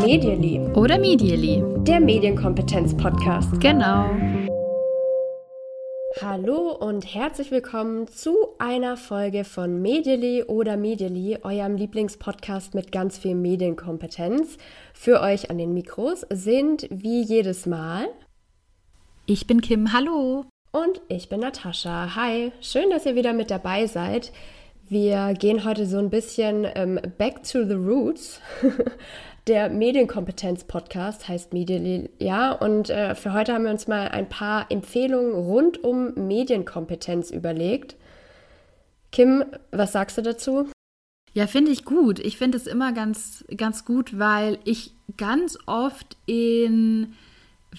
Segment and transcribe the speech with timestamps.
[0.00, 0.60] Medially.
[0.74, 1.62] Oder Medially.
[1.84, 3.60] Der Medienkompetenz-Podcast.
[3.60, 4.10] Genau.
[6.20, 13.18] Hallo und herzlich willkommen zu einer Folge von Medially oder Medially, eurem Lieblingspodcast mit ganz
[13.18, 14.56] viel Medienkompetenz.
[14.94, 18.08] Für euch an den Mikros sind wie jedes Mal.
[19.26, 20.46] Ich bin Kim, hallo.
[20.72, 22.16] Und ich bin Natascha.
[22.16, 24.32] Hi, schön, dass ihr wieder mit dabei seid.
[24.88, 28.40] Wir gehen heute so ein bisschen ähm, back to the roots.
[29.48, 32.52] Der Medienkompetenz-Podcast heißt Medially, ja.
[32.52, 37.96] Und äh, für heute haben wir uns mal ein paar Empfehlungen rund um Medienkompetenz überlegt.
[39.10, 40.68] Kim, was sagst du dazu?
[41.32, 42.20] Ja, finde ich gut.
[42.20, 47.14] Ich finde es immer ganz, ganz gut, weil ich ganz oft in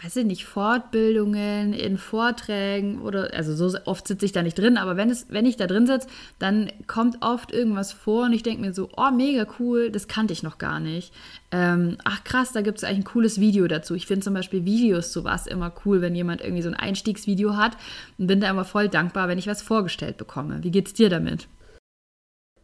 [0.04, 4.78] weiß ich nicht, Fortbildungen, in Vorträgen oder, also so oft sitze ich da nicht drin,
[4.78, 6.08] aber wenn, es, wenn ich da drin sitze,
[6.40, 10.34] dann kommt oft irgendwas vor und ich denke mir so, oh, mega cool, das kannte
[10.34, 11.14] ich noch gar nicht.
[11.52, 13.96] Ähm, ach krass, da gibt es eigentlich ein cooles Video dazu.
[13.96, 17.56] Ich finde zum Beispiel Videos zu was immer cool, wenn jemand irgendwie so ein Einstiegsvideo
[17.56, 17.78] hat
[18.18, 20.64] und bin da immer voll dankbar, wenn ich was vorgestellt bekomme.
[20.64, 21.48] Wie geht's dir damit?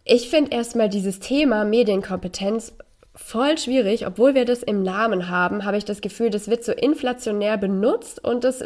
[0.05, 2.73] Ich finde erstmal dieses Thema Medienkompetenz
[3.15, 6.71] voll schwierig, obwohl wir das im Namen haben, habe ich das Gefühl, das wird so
[6.71, 8.63] inflationär benutzt und das,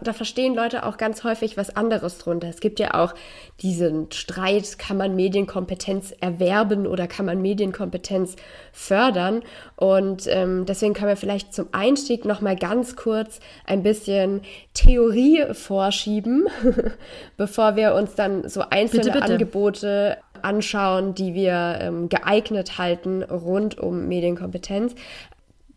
[0.00, 2.48] da verstehen Leute auch ganz häufig was anderes drunter.
[2.48, 3.12] Es gibt ja auch
[3.60, 8.36] diesen Streit, kann man Medienkompetenz erwerben oder kann man Medienkompetenz
[8.72, 9.42] fördern
[9.74, 14.42] und ähm, deswegen können wir vielleicht zum Einstieg nochmal ganz kurz ein bisschen
[14.74, 16.46] Theorie vorschieben,
[17.36, 19.32] bevor wir uns dann so einzelne bitte, bitte.
[19.32, 24.94] Angebote anschauen, die wir ähm, geeignet halten rund um Medienkompetenz.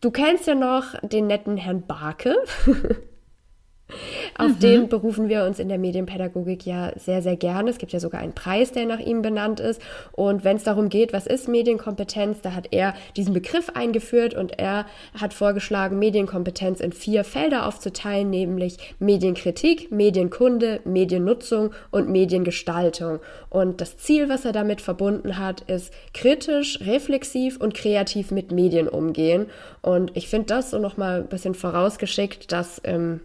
[0.02, 2.35] Du kennst ja noch den netten Herrn Barke.
[4.38, 4.59] Auf mhm.
[4.59, 7.69] den berufen wir uns in der Medienpädagogik ja sehr, sehr gerne.
[7.69, 9.81] Es gibt ja sogar einen Preis, der nach ihm benannt ist.
[10.11, 14.58] Und wenn es darum geht, was ist Medienkompetenz, da hat er diesen Begriff eingeführt und
[14.59, 14.87] er
[15.20, 23.20] hat vorgeschlagen, Medienkompetenz in vier Felder aufzuteilen, nämlich Medienkritik, Medienkunde, Mediennutzung und Mediengestaltung.
[23.49, 28.88] Und das Ziel, was er damit verbunden hat, ist kritisch, reflexiv und kreativ mit Medien
[28.88, 29.45] umgehen.
[29.82, 33.21] Und ich finde das so nochmal ein bisschen vorausgeschickt, dass ähm,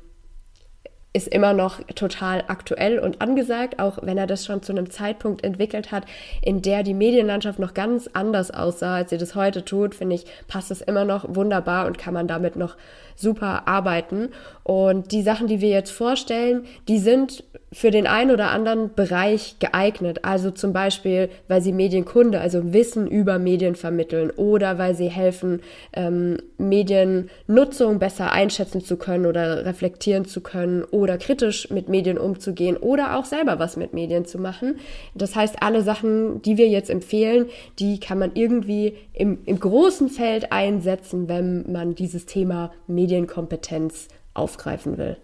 [1.12, 5.43] ist immer noch total aktuell und angesagt, auch wenn er das schon zu einem Zeitpunkt
[5.43, 6.04] entwickelt hat,
[6.41, 10.26] in der die Medienlandschaft noch ganz anders aussah, als sie das heute tut, finde ich,
[10.47, 12.76] passt es immer noch wunderbar und kann man damit noch
[13.21, 14.31] super arbeiten.
[14.63, 19.57] Und die Sachen, die wir jetzt vorstellen, die sind für den einen oder anderen Bereich
[19.61, 20.25] geeignet.
[20.25, 25.61] Also zum Beispiel, weil sie Medienkunde, also Wissen über Medien vermitteln oder weil sie helfen,
[25.93, 32.77] ähm, Mediennutzung besser einschätzen zu können oder reflektieren zu können oder kritisch mit Medien umzugehen
[32.77, 34.79] oder auch selber was mit Medien zu machen.
[35.15, 37.47] Das heißt, alle Sachen, die wir jetzt empfehlen,
[37.79, 42.73] die kann man irgendwie im, im großen Feld einsetzen, wenn man dieses Thema
[43.10, 45.16] Medienkompetenz aufgreifen will.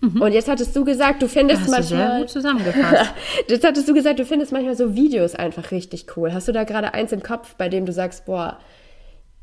[0.00, 0.20] Mhm.
[0.20, 2.10] Und jetzt hattest du gesagt, du findest manchmal.
[2.10, 3.12] Sehr gut zusammengefasst.
[3.48, 6.32] jetzt hattest du gesagt, du findest manchmal so Videos einfach richtig cool.
[6.32, 8.58] Hast du da gerade eins im Kopf, bei dem du sagst, boah,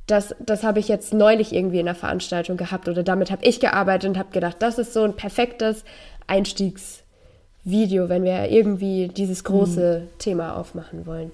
[0.08, 3.60] das, das habe ich jetzt neulich irgendwie in einer Veranstaltung gehabt oder damit habe ich
[3.60, 5.86] gearbeitet und habe gedacht, das ist so ein perfektes
[6.26, 10.18] Einstiegsvideo, wenn wir irgendwie dieses große mhm.
[10.18, 11.32] Thema aufmachen wollen.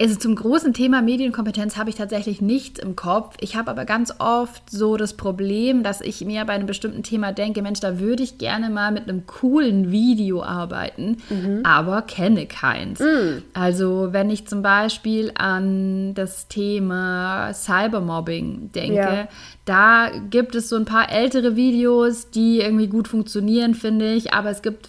[0.00, 3.36] Also zum großen Thema Medienkompetenz habe ich tatsächlich nichts im Kopf.
[3.40, 7.32] Ich habe aber ganz oft so das Problem, dass ich mir bei einem bestimmten Thema
[7.32, 11.60] denke, Mensch, da würde ich gerne mal mit einem coolen Video arbeiten, mhm.
[11.64, 13.00] aber kenne keins.
[13.00, 13.42] Mhm.
[13.52, 19.28] Also wenn ich zum Beispiel an das Thema Cybermobbing denke, ja.
[19.66, 24.48] da gibt es so ein paar ältere Videos, die irgendwie gut funktionieren, finde ich, aber
[24.48, 24.88] es gibt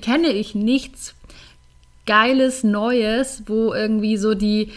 [0.00, 1.14] kenne ich nichts
[2.08, 4.72] Geiles, Neues, wo irgendwie so die,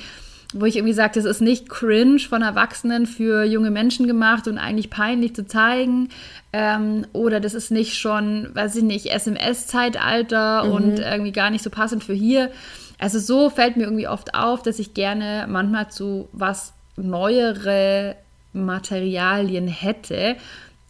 [0.53, 4.58] wo ich irgendwie sage, das ist nicht cringe von Erwachsenen für junge Menschen gemacht und
[4.58, 6.09] eigentlich peinlich zu zeigen.
[6.52, 10.72] Ähm, oder das ist nicht schon, weiß ich nicht, SMS-Zeitalter mhm.
[10.72, 12.52] und irgendwie gar nicht so passend für hier.
[13.00, 18.17] Also so fällt mir irgendwie oft auf, dass ich gerne manchmal zu was neuere
[18.52, 20.35] Materialien hätte.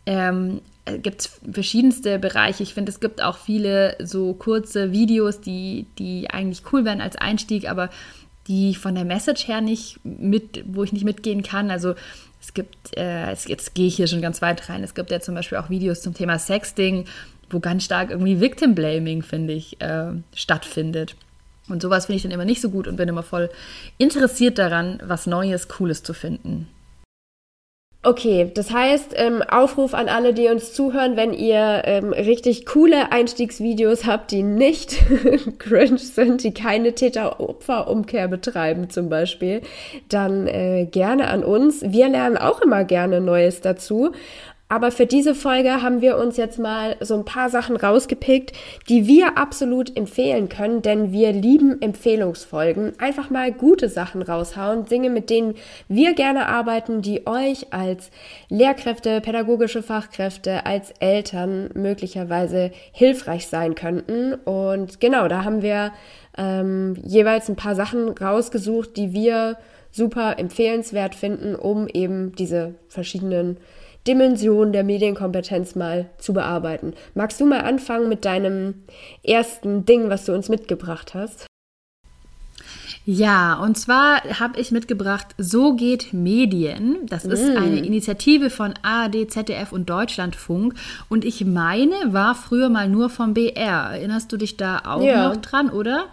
[0.08, 2.64] Ähm, äh, gibt es verschiedenste Bereiche.
[2.64, 7.16] Ich finde, es gibt auch viele so kurze Videos, die, die eigentlich cool wären als
[7.16, 7.90] Einstieg, aber
[8.48, 11.70] die von der Message her nicht mit, wo ich nicht mitgehen kann.
[11.70, 11.96] Also
[12.42, 15.36] es gibt, äh, jetzt gehe ich hier schon ganz weit rein, es gibt ja zum
[15.36, 17.06] Beispiel auch Videos zum Thema Sexting,
[17.50, 21.16] wo ganz stark irgendwie Victim Blaming, finde ich, äh, stattfindet.
[21.68, 23.50] Und sowas finde ich dann immer nicht so gut und bin immer voll
[23.98, 26.68] interessiert daran, was Neues, Cooles zu finden.
[28.04, 33.12] Okay, das heißt, ähm, Aufruf an alle, die uns zuhören, wenn ihr ähm, richtig coole
[33.12, 35.04] Einstiegsvideos habt, die nicht
[35.60, 39.62] cringe sind, die keine Täter-Opfer-Umkehr betreiben zum Beispiel,
[40.10, 41.84] dann äh, gerne an uns.
[41.84, 44.14] Wir lernen auch immer gerne Neues dazu.
[44.72, 48.54] Aber für diese Folge haben wir uns jetzt mal so ein paar Sachen rausgepickt,
[48.88, 52.94] die wir absolut empfehlen können, denn wir lieben Empfehlungsfolgen.
[52.98, 55.56] Einfach mal gute Sachen raushauen, Dinge, mit denen
[55.90, 58.12] wir gerne arbeiten, die euch als
[58.48, 64.36] Lehrkräfte, pädagogische Fachkräfte, als Eltern möglicherweise hilfreich sein könnten.
[64.36, 65.92] Und genau, da haben wir
[66.38, 69.58] ähm, jeweils ein paar Sachen rausgesucht, die wir
[69.92, 73.58] super empfehlenswert finden, um eben diese verschiedenen
[74.08, 76.94] Dimension der Medienkompetenz mal zu bearbeiten.
[77.14, 78.84] Magst du mal anfangen mit deinem
[79.24, 81.46] ersten Ding, was du uns mitgebracht hast?
[83.04, 87.08] Ja, und zwar habe ich mitgebracht So geht Medien.
[87.08, 87.58] Das ist mm.
[87.58, 90.76] eine Initiative von ARD, ZDF und Deutschlandfunk.
[91.10, 93.90] Und ich meine, war früher mal nur vom BR.
[93.92, 95.30] Erinnerst du dich da auch ja.
[95.30, 96.06] noch dran, oder?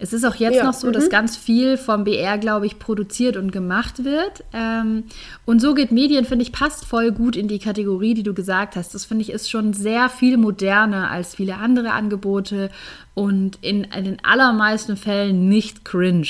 [0.00, 1.10] Es ist auch jetzt ja, noch so, dass mhm.
[1.10, 4.44] ganz viel vom BR, glaube ich, produziert und gemacht wird.
[4.54, 5.04] Ähm,
[5.44, 8.76] und so geht Medien, finde ich, passt voll gut in die Kategorie, die du gesagt
[8.76, 8.94] hast.
[8.94, 12.70] Das finde ich ist schon sehr viel moderner als viele andere Angebote
[13.14, 16.26] und in, in den allermeisten Fällen nicht cringe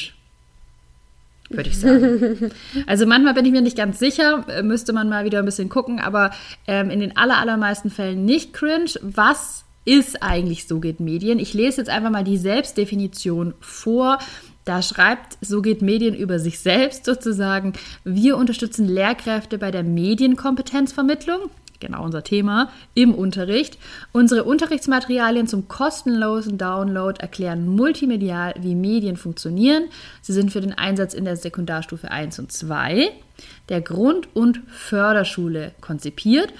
[1.50, 2.52] würde ich sagen.
[2.86, 5.98] Also manchmal bin ich mir nicht ganz sicher, müsste man mal wieder ein bisschen gucken,
[6.00, 6.30] aber
[6.66, 8.92] ähm, in den aller, allermeisten Fällen nicht cringe.
[9.02, 11.40] Was ist eigentlich So geht Medien?
[11.40, 14.20] Ich lese jetzt einfach mal die Selbstdefinition vor.
[14.64, 17.72] Da schreibt So geht Medien über sich selbst sozusagen.
[18.04, 21.50] Wir unterstützen Lehrkräfte bei der Medienkompetenzvermittlung,
[21.80, 23.78] genau unser Thema, im Unterricht.
[24.12, 29.86] Unsere Unterrichtsmaterialien zum kostenlosen Download erklären multimedial, wie Medien funktionieren.
[30.22, 33.10] Sie sind für den Einsatz in der Sekundarstufe 1 und 2
[33.68, 36.52] der Grund- und Förderschule konzipiert.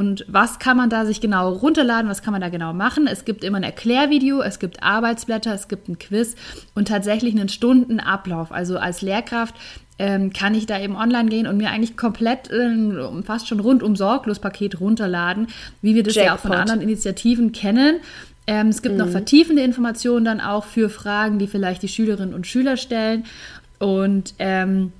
[0.00, 3.06] Und was kann man da sich genau runterladen, was kann man da genau machen?
[3.06, 6.36] Es gibt immer ein Erklärvideo, es gibt Arbeitsblätter, es gibt ein Quiz
[6.74, 8.50] und tatsächlich einen Stundenablauf.
[8.50, 9.56] Also als Lehrkraft
[9.98, 13.94] ähm, kann ich da eben online gehen und mir eigentlich komplett äh, fast schon rundum
[13.94, 15.48] sorglos Paket runterladen,
[15.82, 16.28] wie wir das Jackpot.
[16.30, 17.96] ja auch von anderen Initiativen kennen.
[18.46, 19.00] Ähm, es gibt mhm.
[19.00, 23.26] noch vertiefende Informationen dann auch für Fragen, die vielleicht die Schülerinnen und Schüler stellen.
[23.78, 24.94] Und ähm,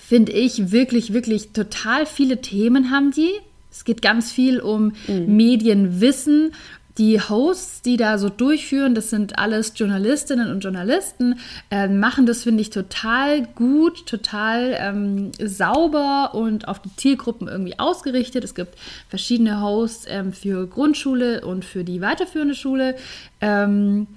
[0.00, 3.32] finde ich wirklich, wirklich total viele Themen haben die.
[3.78, 5.36] Es geht ganz viel um mhm.
[5.36, 6.52] Medienwissen.
[6.98, 11.38] Die Hosts, die da so durchführen, das sind alles Journalistinnen und Journalisten,
[11.70, 17.78] äh, machen das, finde ich, total gut, total ähm, sauber und auf die Zielgruppen irgendwie
[17.78, 18.42] ausgerichtet.
[18.42, 18.76] Es gibt
[19.08, 22.96] verschiedene Hosts ähm, für Grundschule und für die weiterführende Schule.
[23.40, 24.08] Ähm,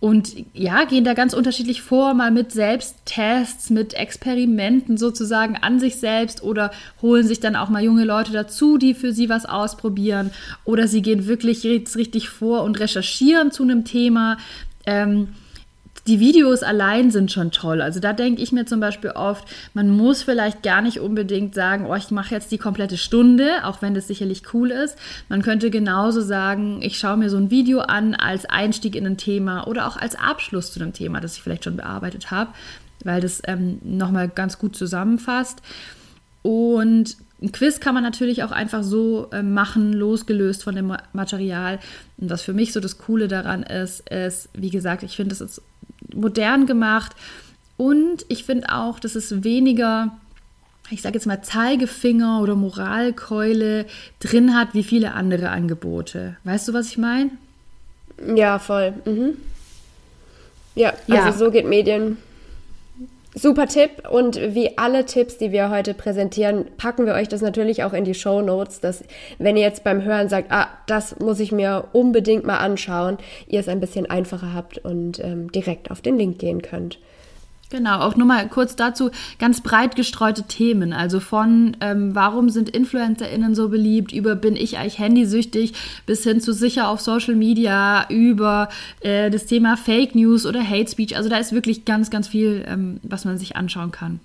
[0.00, 5.96] und ja, gehen da ganz unterschiedlich vor, mal mit Selbsttests, mit Experimenten sozusagen an sich
[5.96, 6.70] selbst oder
[7.02, 10.30] holen sich dann auch mal junge Leute dazu, die für sie was ausprobieren.
[10.64, 14.38] Oder sie gehen wirklich richtig vor und recherchieren zu einem Thema.
[14.86, 15.30] Ähm,
[16.08, 17.82] die Videos allein sind schon toll.
[17.82, 21.84] Also da denke ich mir zum Beispiel oft, man muss vielleicht gar nicht unbedingt sagen,
[21.86, 24.96] oh, ich mache jetzt die komplette Stunde, auch wenn das sicherlich cool ist.
[25.28, 29.18] Man könnte genauso sagen, ich schaue mir so ein Video an als Einstieg in ein
[29.18, 32.52] Thema oder auch als Abschluss zu einem Thema, das ich vielleicht schon bearbeitet habe,
[33.04, 35.60] weil das ähm, nochmal ganz gut zusammenfasst.
[36.40, 41.80] Und ein Quiz kann man natürlich auch einfach so äh, machen, losgelöst von dem Material.
[42.16, 45.42] Und was für mich so das Coole daran ist, ist, wie gesagt, ich finde, es
[45.42, 45.60] ist
[46.14, 47.12] modern gemacht.
[47.76, 50.16] Und ich finde auch, dass es weniger,
[50.90, 53.86] ich sage jetzt mal, Zeigefinger oder Moralkeule
[54.20, 56.36] drin hat wie viele andere Angebote.
[56.44, 57.30] Weißt du, was ich meine?
[58.34, 58.94] Ja, voll.
[59.04, 59.36] Mhm.
[60.74, 61.32] Ja, also ja.
[61.32, 62.18] so geht Medien.
[63.34, 67.84] Super Tipp und wie alle Tipps, die wir heute präsentieren, packen wir euch das natürlich
[67.84, 69.04] auch in die Show Notes, dass
[69.38, 73.60] wenn ihr jetzt beim Hören sagt, ah, das muss ich mir unbedingt mal anschauen, ihr
[73.60, 76.98] es ein bisschen einfacher habt und ähm, direkt auf den Link gehen könnt.
[77.70, 80.94] Genau, auch nur mal kurz dazu ganz breit gestreute Themen.
[80.94, 85.74] Also von ähm, warum sind InfluencerInnen so beliebt, über bin ich eigentlich handysüchtig,
[86.06, 88.70] bis hin zu sicher auf Social Media, über
[89.00, 91.14] äh, das Thema Fake News oder Hate Speech.
[91.16, 94.20] Also da ist wirklich ganz, ganz viel, ähm, was man sich anschauen kann.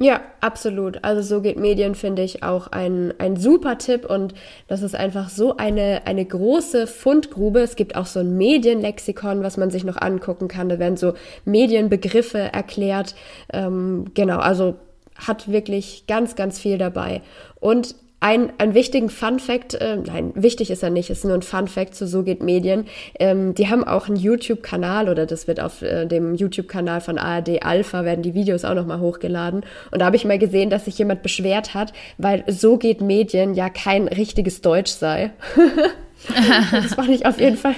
[0.00, 1.02] Ja, absolut.
[1.02, 4.32] Also so geht Medien, finde ich, auch ein, ein super Tipp und
[4.68, 7.58] das ist einfach so eine, eine große Fundgrube.
[7.62, 10.68] Es gibt auch so ein Medienlexikon, was man sich noch angucken kann.
[10.68, 11.14] Da werden so
[11.44, 13.16] Medienbegriffe erklärt.
[13.52, 14.76] Ähm, genau, also
[15.16, 17.20] hat wirklich ganz, ganz viel dabei.
[17.58, 21.42] Und ein, einen wichtigen Fun Fact, äh, nein, wichtig ist er nicht, ist nur ein
[21.42, 22.86] Fun Fact zu So geht Medien.
[23.18, 27.62] Ähm, die haben auch einen YouTube-Kanal oder das wird auf äh, dem YouTube-Kanal von ARD
[27.62, 29.64] Alpha werden die Videos auch nochmal hochgeladen.
[29.92, 33.54] Und da habe ich mal gesehen, dass sich jemand beschwert hat, weil So geht Medien
[33.54, 35.30] ja kein richtiges Deutsch sei.
[36.72, 37.74] das fand ich auf jeden Fall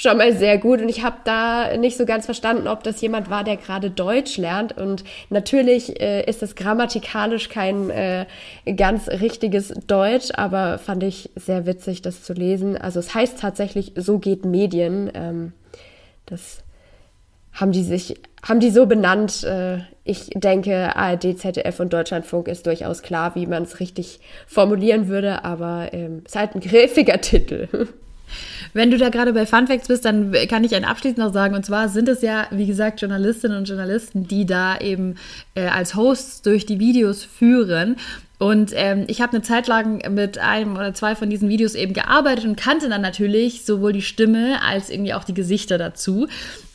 [0.00, 0.80] schon mal sehr gut.
[0.80, 4.38] Und ich habe da nicht so ganz verstanden, ob das jemand war, der gerade Deutsch
[4.38, 4.76] lernt.
[4.76, 8.24] Und natürlich äh, ist das grammatikalisch kein äh,
[8.76, 12.78] ganz richtiges Deutsch, aber fand ich sehr witzig, das zu lesen.
[12.78, 15.10] Also es heißt tatsächlich, so geht Medien.
[15.12, 15.52] Ähm,
[16.24, 16.62] das
[17.52, 19.44] haben die sich, haben die so benannt.
[19.44, 25.08] Äh, ich denke, ARD, ZDF und Deutschlandfunk ist durchaus klar, wie man es richtig formulieren
[25.08, 27.68] würde, aber ähm, es ist halt ein griffiger Titel.
[28.72, 31.54] Wenn du da gerade bei Fun Facts bist, dann kann ich ein abschließend noch sagen.
[31.54, 35.16] Und zwar sind es ja, wie gesagt, Journalistinnen und Journalisten, die da eben
[35.54, 37.96] äh, als Hosts durch die Videos führen.
[38.38, 41.92] Und ähm, ich habe eine Zeit lang mit einem oder zwei von diesen Videos eben
[41.92, 46.26] gearbeitet und kannte dann natürlich sowohl die Stimme als irgendwie auch die Gesichter dazu.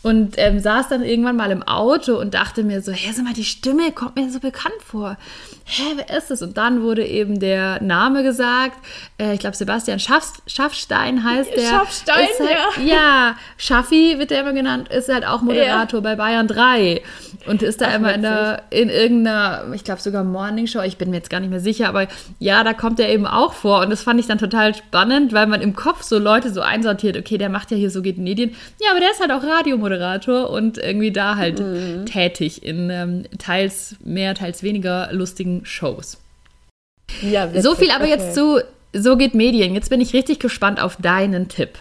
[0.06, 3.34] Und ähm, saß dann irgendwann mal im Auto und dachte mir so, hä, sag mal,
[3.34, 5.18] die Stimme kommt mir so bekannt vor.
[5.64, 6.44] Hä, wer ist das?
[6.44, 8.78] Und dann wurde eben der Name gesagt.
[9.18, 11.70] Äh, ich glaube, Sebastian Schaff, Schaffstein heißt der.
[11.70, 12.96] Schaffstein, halt, ja.
[12.96, 16.04] Ja, Schaffi wird der immer genannt, ist halt auch Moderator ja.
[16.04, 17.02] bei Bayern 3
[17.48, 21.00] und ist da Ach, immer in, der, in irgendeiner, ich glaube sogar Morning Show, ich
[21.00, 22.08] bin mir jetzt gar nicht mehr sicher, aber
[22.38, 25.48] ja, da kommt er eben auch vor und das fand ich dann total spannend, weil
[25.48, 28.56] man im Kopf so Leute so einsortiert, okay, der macht ja hier so geht Medien,
[28.80, 29.95] ja, aber der ist halt auch Radiomoderator
[30.48, 32.06] und irgendwie da halt mhm.
[32.06, 36.18] tätig in ähm, teils mehr, teils weniger lustigen Shows.
[37.22, 37.64] Ja, witzig.
[37.64, 38.14] so viel aber okay.
[38.14, 38.60] jetzt zu
[38.94, 39.74] So geht Medien.
[39.74, 41.80] Jetzt bin ich richtig gespannt auf deinen Tipp.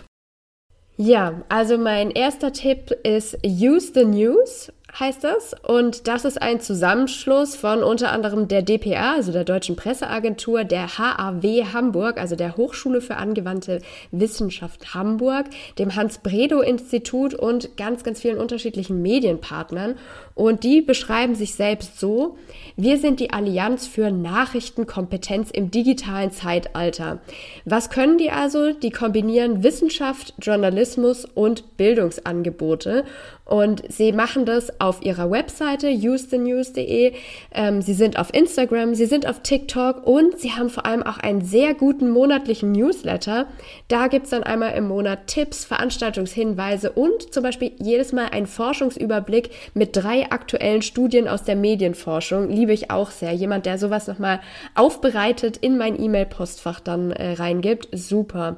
[0.97, 5.55] Ja, also mein erster Tipp ist Use the News heißt das.
[5.63, 10.99] Und das ist ein Zusammenschluss von unter anderem der DPA, also der Deutschen Presseagentur, der
[10.99, 15.47] HAW Hamburg, also der Hochschule für angewandte Wissenschaft Hamburg,
[15.79, 19.97] dem Hans-Bredow-Institut und ganz, ganz vielen unterschiedlichen Medienpartnern.
[20.35, 22.37] Und die beschreiben sich selbst so,
[22.77, 27.21] wir sind die Allianz für Nachrichtenkompetenz im digitalen Zeitalter.
[27.65, 28.73] Was können die also?
[28.73, 33.05] Die kombinieren Wissenschaft, Journalismus und Bildungsangebote.
[33.45, 37.13] Und sie machen das auf ihrer Webseite usethenews.de.
[37.53, 41.19] Ähm, sie sind auf Instagram, sie sind auf TikTok und sie haben vor allem auch
[41.19, 43.47] einen sehr guten monatlichen Newsletter.
[43.89, 48.47] Da gibt es dann einmal im Monat Tipps, Veranstaltungshinweise und zum Beispiel jedes Mal einen
[48.47, 52.49] Forschungsüberblick mit drei aktuellen Studien aus der Medienforschung.
[52.49, 53.33] Liebe ich auch sehr.
[53.33, 54.41] Jemand, der sowas nochmal
[54.75, 57.89] aufbereitet in mein E-Mail-Postfach dann äh, reingibt.
[57.93, 58.57] Super.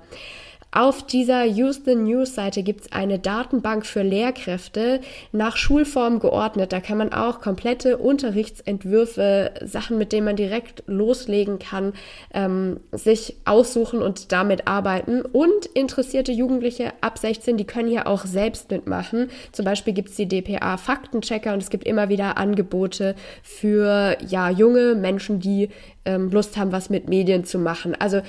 [0.73, 5.01] Auf dieser Use the News Seite gibt es eine Datenbank für Lehrkräfte
[5.33, 6.73] nach Schulform geordnet.
[6.73, 11.95] Da kann man auch komplette Unterrichtsentwürfe, Sachen, mit denen man direkt loslegen kann,
[12.35, 15.23] ähm, sich aussuchen und damit arbeiten.
[15.23, 19.31] Und interessierte Jugendliche ab 16, die können hier auch selbst mitmachen.
[19.53, 24.51] Zum Beispiel gibt es die DPA Faktenchecker und es gibt immer wieder Angebote für ja,
[24.51, 25.71] junge Menschen, die
[26.05, 27.95] ähm, Lust haben, was mit Medien zu machen.
[27.99, 28.21] Also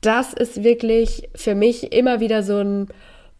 [0.00, 2.88] das ist wirklich für mich immer wieder so ein,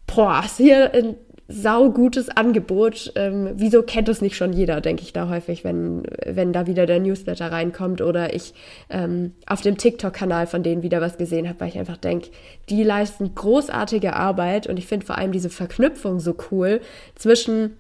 [0.06, 1.16] boah, hier ein
[1.48, 3.12] saugutes Angebot.
[3.14, 6.86] Ähm, wieso kennt es nicht schon jeder, denke ich da häufig, wenn, wenn da wieder
[6.86, 8.52] der Newsletter reinkommt oder ich
[8.90, 12.30] ähm, auf dem TikTok-Kanal von denen wieder was gesehen habe, weil ich einfach denke,
[12.68, 16.80] die leisten großartige Arbeit und ich finde vor allem diese Verknüpfung so cool
[17.14, 17.76] zwischen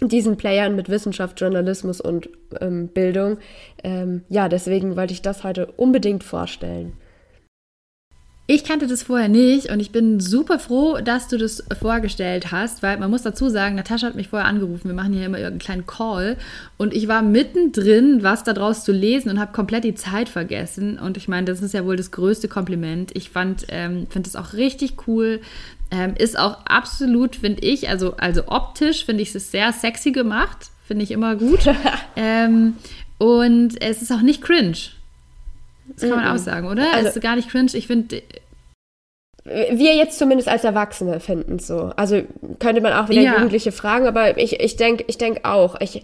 [0.00, 2.28] diesen Playern mit Wissenschaft, Journalismus und
[2.60, 3.38] ähm, Bildung.
[3.82, 6.92] Ähm, ja, deswegen wollte ich das heute unbedingt vorstellen.
[8.50, 12.82] Ich kannte das vorher nicht und ich bin super froh, dass du das vorgestellt hast,
[12.82, 14.88] weil man muss dazu sagen, Natascha hat mich vorher angerufen.
[14.88, 16.38] Wir machen hier immer irgendeinen kleinen Call
[16.78, 20.98] und ich war mittendrin, was da draus zu lesen und habe komplett die Zeit vergessen.
[20.98, 23.14] Und ich meine, das ist ja wohl das größte Kompliment.
[23.14, 25.42] Ich fand, ähm, finde es auch richtig cool.
[25.90, 30.70] Ähm, ist auch absolut, finde ich, also, also optisch finde ich es sehr sexy gemacht.
[30.86, 31.66] Finde ich immer gut.
[32.16, 32.76] ähm,
[33.18, 34.78] und es ist auch nicht cringe.
[35.88, 36.92] Das kann man auch sagen, oder?
[36.92, 37.70] Also, es ist gar nicht cringe.
[37.74, 38.22] Ich finde,
[39.44, 41.92] wir jetzt zumindest als Erwachsene finden es so.
[41.96, 42.22] Also
[42.58, 43.34] könnte man auch wieder ja.
[43.34, 45.80] Jugendliche fragen, aber ich, ich denke ich denk auch.
[45.80, 46.02] Ich,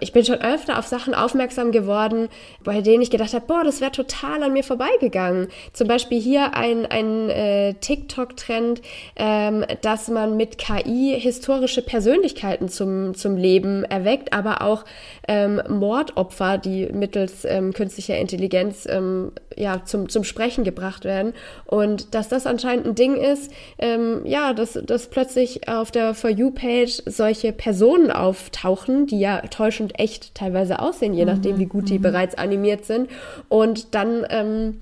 [0.00, 2.28] ich bin schon öfter auf Sachen aufmerksam geworden,
[2.62, 5.48] bei denen ich gedacht habe, boah, das wäre total an mir vorbeigegangen.
[5.72, 8.82] Zum Beispiel hier ein, ein äh, TikTok-Trend,
[9.16, 14.84] ähm, dass man mit KI historische Persönlichkeiten zum, zum Leben erweckt, aber auch
[15.28, 21.32] ähm, Mordopfer, die mittels ähm, künstlicher Intelligenz ähm, ja, zum, zum Sprechen gebracht werden.
[21.66, 26.30] Und dass das anscheinend ein Ding ist, ähm, ja, dass, dass plötzlich auf der For
[26.30, 29.42] You-Page solche Personen auftauchen, die ja
[29.84, 32.02] täuschend echt teilweise aussehen, je nachdem, wie gut die mhm.
[32.02, 33.08] bereits animiert sind.
[33.48, 34.80] Und dann ähm,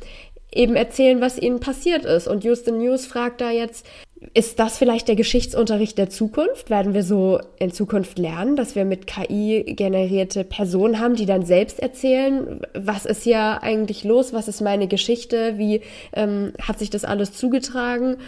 [0.52, 2.28] eben erzählen, was ihnen passiert ist.
[2.28, 3.86] Und Houston News fragt da jetzt,
[4.34, 6.70] ist das vielleicht der Geschichtsunterricht der Zukunft?
[6.70, 11.44] Werden wir so in Zukunft lernen, dass wir mit KI generierte Personen haben, die dann
[11.44, 15.80] selbst erzählen, was ist hier eigentlich los, was ist meine Geschichte, wie
[16.12, 18.18] ähm, hat sich das alles zugetragen?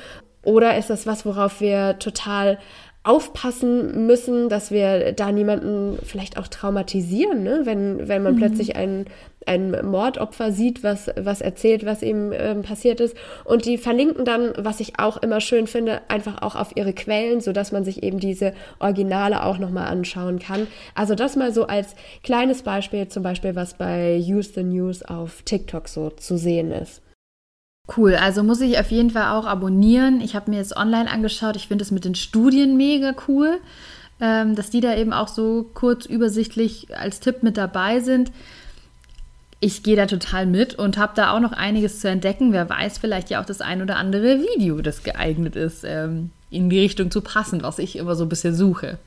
[0.42, 2.58] Oder ist das was, worauf wir total
[3.04, 7.60] aufpassen müssen, dass wir da niemanden vielleicht auch traumatisieren, ne?
[7.64, 8.38] wenn, wenn man mhm.
[8.38, 9.04] plötzlich ein,
[9.44, 13.14] ein Mordopfer sieht, was, was erzählt, was ihm ähm, passiert ist.
[13.44, 17.42] Und die verlinken dann, was ich auch immer schön finde, einfach auch auf ihre Quellen,
[17.42, 20.66] sodass man sich eben diese Originale auch nochmal anschauen kann.
[20.94, 25.42] Also das mal so als kleines Beispiel, zum Beispiel, was bei Use the News auf
[25.42, 27.03] TikTok so zu sehen ist.
[27.86, 30.22] Cool, also muss ich auf jeden Fall auch abonnieren.
[30.22, 31.56] Ich habe mir jetzt online angeschaut.
[31.56, 33.58] Ich finde es mit den Studien mega cool,
[34.20, 38.32] ähm, dass die da eben auch so kurz übersichtlich als Tipp mit dabei sind.
[39.60, 42.52] Ich gehe da total mit und habe da auch noch einiges zu entdecken.
[42.52, 46.70] Wer weiß, vielleicht ja auch das ein oder andere Video, das geeignet ist, ähm, in
[46.70, 48.98] die Richtung zu passen, was ich immer so ein bisschen suche.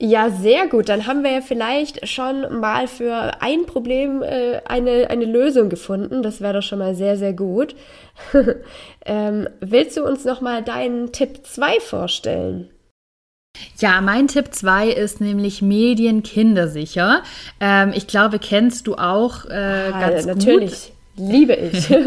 [0.00, 0.88] Ja, sehr gut.
[0.88, 6.22] Dann haben wir ja vielleicht schon mal für ein Problem äh, eine, eine Lösung gefunden.
[6.22, 7.74] Das wäre doch schon mal sehr, sehr gut.
[9.04, 12.70] ähm, willst du uns noch mal deinen Tipp 2 vorstellen?
[13.78, 17.24] Ja, mein Tipp 2 ist nämlich Medien kindersicher.
[17.58, 20.46] Ähm, ich glaube, kennst du auch äh, ah, ganz natürlich.
[20.46, 20.46] gut.
[20.46, 20.92] Natürlich.
[21.18, 21.88] Liebe ich.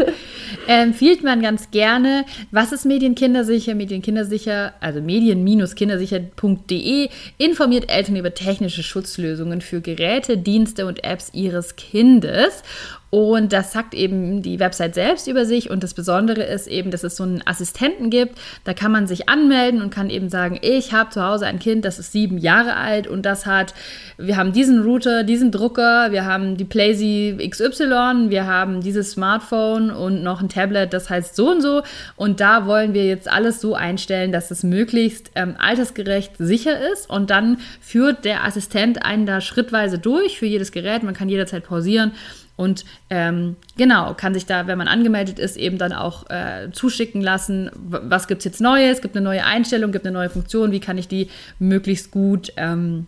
[0.68, 2.26] Empfiehlt man ganz gerne.
[2.52, 3.74] Was ist Medienkindersicher?
[3.76, 12.64] Medienkindersicher, also medien-kindersicher.de informiert Eltern über technische Schutzlösungen für Geräte, Dienste und Apps ihres Kindes.
[13.12, 15.70] Und das sagt eben die Website selbst über sich.
[15.70, 18.40] Und das Besondere ist eben, dass es so einen Assistenten gibt.
[18.64, 21.84] Da kann man sich anmelden und kann eben sagen, ich habe zu Hause ein Kind,
[21.84, 23.74] das ist sieben Jahre alt und das hat,
[24.18, 29.92] wir haben diesen Router, diesen Drucker, wir haben die Playsee XY, wir haben dieses Smartphone
[29.92, 31.84] und noch ein Tablet, das heißt so und so.
[32.16, 37.10] Und da wollen wir jetzt alles so einstellen, dass es möglichst ähm, altersgerecht sicher ist.
[37.10, 41.04] Und dann führt der Assistent einen da schrittweise durch für jedes Gerät.
[41.04, 42.14] Man kann jederzeit pausieren
[42.56, 47.22] und ähm, genau, kann sich da, wenn man angemeldet ist, eben dann auch äh, zuschicken
[47.22, 50.72] lassen, was gibt es jetzt Neues, es gibt eine neue Einstellung, gibt eine neue Funktion,
[50.72, 51.30] wie kann ich die
[51.60, 53.08] möglichst gut ähm,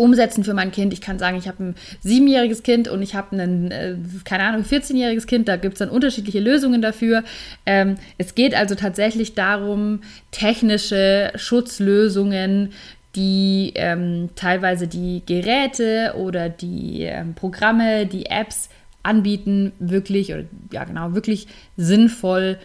[0.00, 0.92] umsetzen für mein Kind.
[0.92, 4.62] Ich kann sagen, ich habe ein siebenjähriges Kind und ich habe ein, äh, keine Ahnung,
[4.62, 5.46] 14-jähriges Kind.
[5.46, 7.22] Da gibt es dann unterschiedliche Lösungen dafür.
[7.66, 12.72] Ähm, es geht also tatsächlich darum, technische Schutzlösungen
[13.16, 18.68] die ähm, teilweise die Geräte oder die ähm, Programme, die Apps
[19.02, 22.58] anbieten, wirklich oder ja genau, wirklich sinnvoll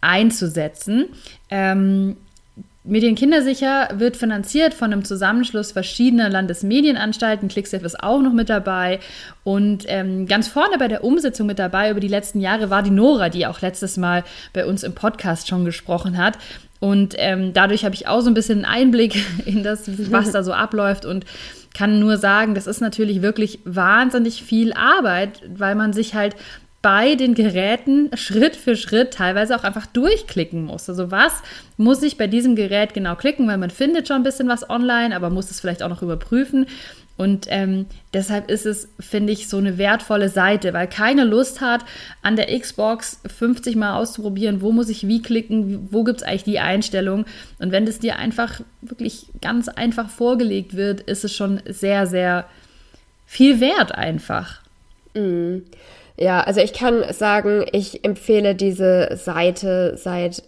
[0.00, 1.06] einzusetzen.
[1.50, 2.16] Ähm,
[2.84, 7.48] Medienkindersicher wird finanziert von einem Zusammenschluss verschiedener Landesmedienanstalten.
[7.48, 8.98] ClickSafe ist auch noch mit dabei.
[9.44, 12.90] Und ähm, ganz vorne bei der Umsetzung mit dabei über die letzten Jahre war die
[12.90, 16.38] Nora, die auch letztes Mal bei uns im Podcast schon gesprochen hat.
[16.82, 19.14] Und ähm, dadurch habe ich auch so ein bisschen einen Einblick
[19.46, 21.24] in das, was da so abläuft und
[21.74, 26.34] kann nur sagen, das ist natürlich wirklich wahnsinnig viel Arbeit, weil man sich halt
[26.82, 30.88] bei den Geräten Schritt für Schritt teilweise auch einfach durchklicken muss.
[30.88, 31.32] Also was
[31.76, 35.14] muss ich bei diesem Gerät genau klicken, weil man findet schon ein bisschen was online,
[35.14, 36.66] aber muss es vielleicht auch noch überprüfen.
[37.16, 41.84] Und ähm, deshalb ist es, finde ich, so eine wertvolle Seite, weil keine Lust hat,
[42.22, 46.44] an der Xbox 50 Mal auszuprobieren, wo muss ich wie klicken, wo gibt es eigentlich
[46.44, 47.26] die Einstellung.
[47.58, 52.46] Und wenn das dir einfach wirklich ganz einfach vorgelegt wird, ist es schon sehr, sehr
[53.26, 54.60] viel wert einfach.
[55.14, 55.64] Mhm.
[56.16, 60.42] Ja, also ich kann sagen, ich empfehle diese Seite seit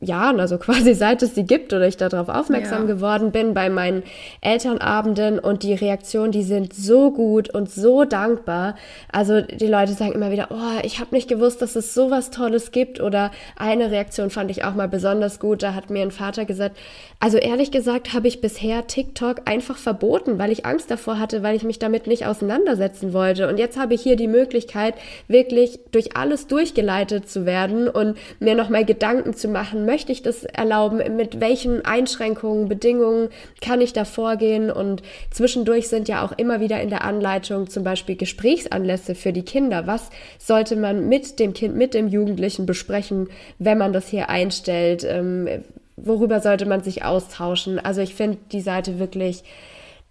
[0.00, 2.94] Jahren, also quasi seit es sie gibt oder ich darauf aufmerksam ja.
[2.94, 4.02] geworden bin bei meinen
[4.40, 8.76] Elternabenden und die Reaktionen, die sind so gut und so dankbar.
[9.12, 12.30] Also die Leute sagen immer wieder, oh, ich habe nicht gewusst, dass es so was
[12.30, 16.10] Tolles gibt oder eine Reaktion fand ich auch mal besonders gut, da hat mir ein
[16.10, 16.76] Vater gesagt,
[17.18, 21.56] also ehrlich gesagt habe ich bisher TikTok einfach verboten, weil ich Angst davor hatte, weil
[21.56, 24.94] ich mich damit nicht auseinandersetzen wollte und jetzt habe ich hier die Möglichkeit,
[25.28, 30.44] wirklich durch alles durchgeleitet zu werden und mir nochmal Gedanken zu machen, möchte ich das
[30.44, 31.16] erlauben?
[31.16, 33.28] Mit welchen Einschränkungen, Bedingungen
[33.60, 34.70] kann ich da vorgehen?
[34.70, 39.42] Und zwischendurch sind ja auch immer wieder in der Anleitung zum Beispiel Gesprächsanlässe für die
[39.42, 39.88] Kinder.
[39.88, 45.02] Was sollte man mit dem Kind, mit dem Jugendlichen besprechen, wenn man das hier einstellt?
[45.02, 45.48] Ähm,
[45.96, 47.80] worüber sollte man sich austauschen?
[47.80, 49.42] Also ich finde die Seite wirklich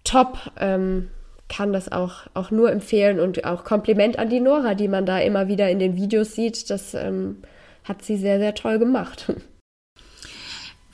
[0.03, 0.37] top.
[0.59, 1.07] Ähm,
[1.47, 5.19] kann das auch, auch nur empfehlen und auch Kompliment an die Nora, die man da
[5.19, 6.69] immer wieder in den Videos sieht.
[6.69, 7.37] Das ähm,
[7.85, 9.33] hat sie sehr, sehr toll gemacht.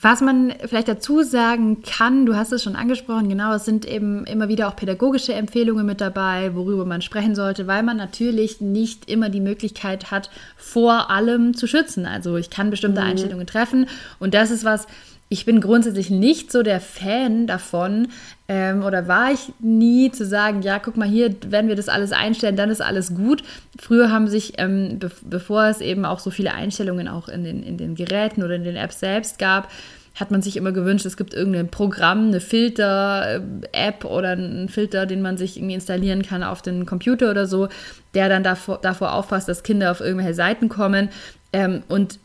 [0.08, 4.24] Was man vielleicht dazu sagen kann, du hast es schon angesprochen, genau, es sind eben
[4.24, 9.10] immer wieder auch pädagogische Empfehlungen mit dabei, worüber man sprechen sollte, weil man natürlich nicht
[9.10, 12.06] immer die Möglichkeit hat, vor allem zu schützen.
[12.06, 13.06] Also ich kann bestimmte mhm.
[13.08, 13.88] Einstellungen treffen
[14.20, 14.86] und das ist was,
[15.28, 18.06] ich bin grundsätzlich nicht so der Fan davon,
[18.46, 22.12] ähm, oder war ich nie zu sagen, ja, guck mal hier, wenn wir das alles
[22.12, 23.42] einstellen, dann ist alles gut.
[23.76, 27.64] Früher haben sich, ähm, be bevor es eben auch so viele Einstellungen auch in den,
[27.64, 29.68] in den Geräten oder in den Apps selbst gab,
[30.16, 35.22] hat man sich immer gewünscht, es gibt irgendein Programm, eine Filter-App oder einen Filter, den
[35.22, 37.68] man sich irgendwie installieren kann auf den Computer oder so,
[38.14, 41.10] der dann davor, davor aufpasst, dass Kinder auf irgendwelche Seiten kommen.
[41.52, 42.18] Ähm, und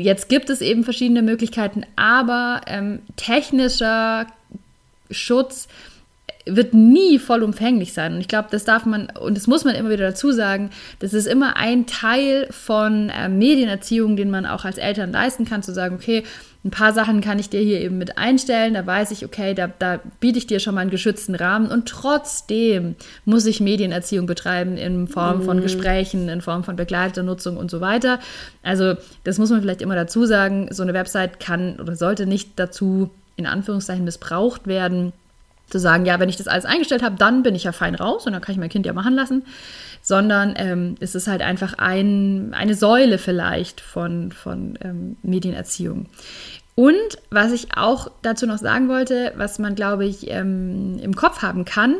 [0.00, 4.26] Jetzt gibt es eben verschiedene Möglichkeiten, aber ähm, technischer
[5.10, 5.68] Schutz
[6.46, 8.14] wird nie vollumfänglich sein.
[8.14, 11.12] Und ich glaube, das darf man, und das muss man immer wieder dazu sagen, das
[11.12, 15.74] ist immer ein Teil von äh, Medienerziehung, den man auch als Eltern leisten kann, zu
[15.74, 16.24] sagen, okay,
[16.62, 19.70] ein paar Sachen kann ich dir hier eben mit einstellen, da weiß ich, okay, da,
[19.78, 24.76] da biete ich dir schon mal einen geschützten Rahmen und trotzdem muss ich Medienerziehung betreiben
[24.76, 25.62] in Form von mhm.
[25.62, 28.18] Gesprächen, in Form von begleiteter Nutzung und so weiter.
[28.62, 28.94] Also
[29.24, 33.08] das muss man vielleicht immer dazu sagen, so eine Website kann oder sollte nicht dazu
[33.36, 35.14] in Anführungszeichen missbraucht werden,
[35.70, 38.26] zu sagen, ja, wenn ich das alles eingestellt habe, dann bin ich ja fein raus
[38.26, 39.44] und dann kann ich mein Kind ja machen lassen,
[40.10, 46.08] sondern ähm, es ist halt einfach ein, eine Säule vielleicht von, von ähm, Medienerziehung.
[46.80, 51.42] Und was ich auch dazu noch sagen wollte, was man, glaube ich, ähm, im Kopf
[51.42, 51.96] haben kann,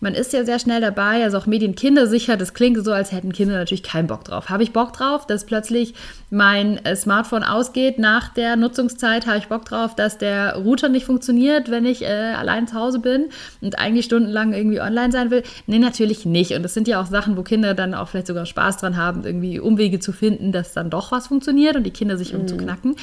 [0.00, 3.32] man ist ja sehr schnell dabei, also auch Medien kindersicher, das klingt so, als hätten
[3.32, 4.48] Kinder natürlich keinen Bock drauf.
[4.48, 5.94] Habe ich Bock drauf, dass plötzlich
[6.30, 9.28] mein äh, Smartphone ausgeht nach der Nutzungszeit?
[9.28, 12.98] Habe ich Bock drauf, dass der Router nicht funktioniert, wenn ich äh, allein zu Hause
[12.98, 13.26] bin
[13.60, 15.44] und eigentlich stundenlang irgendwie online sein will?
[15.68, 16.56] Nee, natürlich nicht.
[16.56, 19.22] Und das sind ja auch Sachen, wo Kinder dann auch vielleicht sogar Spaß dran haben,
[19.24, 22.40] irgendwie Umwege zu finden, dass dann doch was funktioniert und die Kinder sich mhm.
[22.40, 22.96] umzuknacken.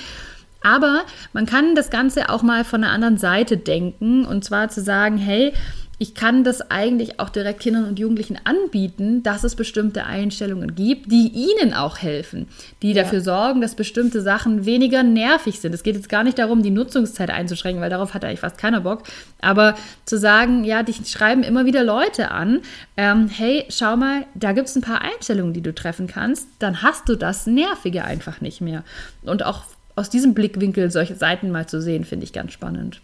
[0.62, 1.02] Aber
[1.34, 5.18] man kann das Ganze auch mal von einer anderen Seite denken und zwar zu sagen,
[5.18, 5.54] hey,
[6.02, 11.12] ich kann das eigentlich auch direkt Kindern und Jugendlichen anbieten, dass es bestimmte Einstellungen gibt,
[11.12, 12.48] die ihnen auch helfen,
[12.82, 13.04] die ja.
[13.04, 15.76] dafür sorgen, dass bestimmte Sachen weniger nervig sind.
[15.76, 18.82] Es geht jetzt gar nicht darum, die Nutzungszeit einzuschränken, weil darauf hat eigentlich fast keiner
[18.82, 19.04] Bock.
[19.42, 22.62] Aber zu sagen, ja, dich schreiben immer wieder Leute an,
[22.98, 26.82] ähm, hey, schau mal, da gibt es ein paar Einstellungen, die du treffen kannst, dann
[26.82, 28.84] hast du das Nervige einfach nicht mehr.
[29.22, 33.02] Und auch aus diesem Blickwinkel solche Seiten mal zu sehen, finde ich ganz spannend.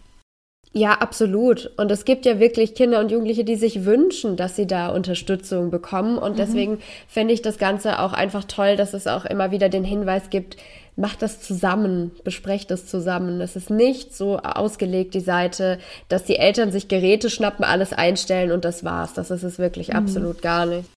[0.74, 1.72] Ja, absolut.
[1.78, 5.72] Und es gibt ja wirklich Kinder und Jugendliche, die sich wünschen, dass sie da Unterstützung
[5.72, 6.18] bekommen.
[6.18, 6.38] Und mhm.
[6.38, 10.30] deswegen finde ich das Ganze auch einfach toll, dass es auch immer wieder den Hinweis
[10.30, 10.58] gibt,
[10.96, 13.40] macht das zusammen, besprecht das zusammen.
[13.42, 18.52] Es ist nicht so ausgelegt, die Seite, dass die Eltern sich Geräte schnappen, alles einstellen
[18.52, 19.14] und das war's.
[19.14, 19.96] Das ist es wirklich mhm.
[19.96, 20.90] absolut gar nicht.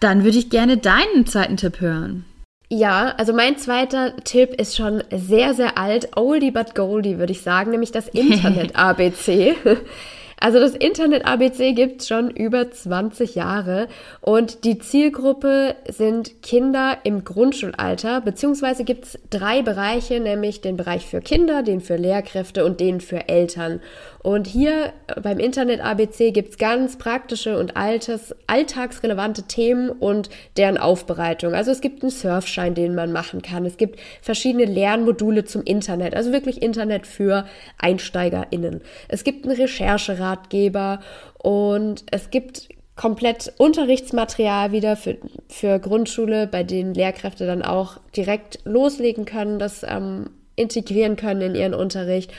[0.00, 2.24] Dann würde ich gerne deinen zweiten Tipp hören.
[2.70, 7.40] Ja, also mein zweiter Tipp ist schon sehr, sehr alt, oldie but goldie, würde ich
[7.40, 9.56] sagen, nämlich das Internet-ABC.
[10.40, 13.88] Also das Internet ABC gibt es schon über 20 Jahre
[14.20, 21.06] und die Zielgruppe sind Kinder im Grundschulalter, beziehungsweise gibt es drei Bereiche, nämlich den Bereich
[21.06, 23.80] für Kinder, den für Lehrkräfte und den für Eltern.
[24.22, 30.76] Und hier beim Internet ABC gibt es ganz praktische und altes, alltagsrelevante Themen und deren
[30.76, 31.54] Aufbereitung.
[31.54, 33.64] Also es gibt einen Surfschein, den man machen kann.
[33.64, 37.46] Es gibt verschiedene Lernmodule zum Internet, also wirklich Internet für
[37.78, 38.80] EinsteigerInnen.
[39.08, 41.00] Es gibt einen Rechercheratgeber
[41.38, 45.16] und es gibt komplett Unterrichtsmaterial wieder für,
[45.48, 51.54] für Grundschule, bei denen Lehrkräfte dann auch direkt loslegen können, das ähm, integrieren können in
[51.54, 52.32] ihren Unterricht.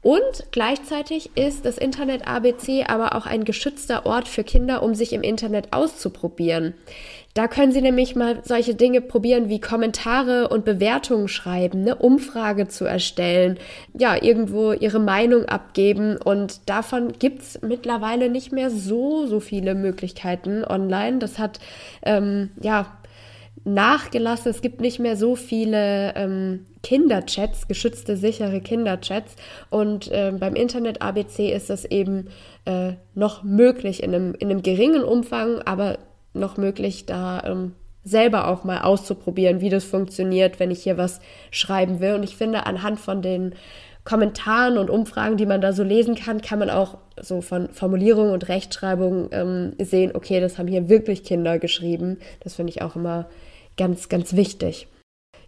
[0.00, 5.12] Und gleichzeitig ist das Internet ABC aber auch ein geschützter Ort für Kinder, um sich
[5.12, 6.74] im Internet auszuprobieren.
[7.34, 12.68] Da können Sie nämlich mal solche Dinge probieren wie Kommentare und Bewertungen schreiben, eine Umfrage
[12.68, 13.58] zu erstellen,
[13.96, 16.16] ja, irgendwo Ihre Meinung abgeben.
[16.16, 21.18] Und davon gibt es mittlerweile nicht mehr so, so viele Möglichkeiten online.
[21.18, 21.60] Das hat,
[22.02, 22.97] ähm, ja,
[23.68, 24.50] nachgelassen.
[24.50, 29.36] Es gibt nicht mehr so viele ähm, Kinderchats, geschützte, sichere Kinderchats.
[29.70, 32.28] Und äh, beim Internet ABC ist das eben
[32.64, 35.98] äh, noch möglich in einem, in einem geringen Umfang, aber
[36.34, 37.72] noch möglich, da ähm,
[38.04, 42.14] selber auch mal auszuprobieren, wie das funktioniert, wenn ich hier was schreiben will.
[42.14, 43.54] Und ich finde, anhand von den
[44.04, 48.32] Kommentaren und Umfragen, die man da so lesen kann, kann man auch so von Formulierung
[48.32, 52.18] und Rechtschreibung ähm, sehen, okay, das haben hier wirklich Kinder geschrieben.
[52.40, 53.28] Das finde ich auch immer
[53.78, 54.88] ganz, ganz wichtig.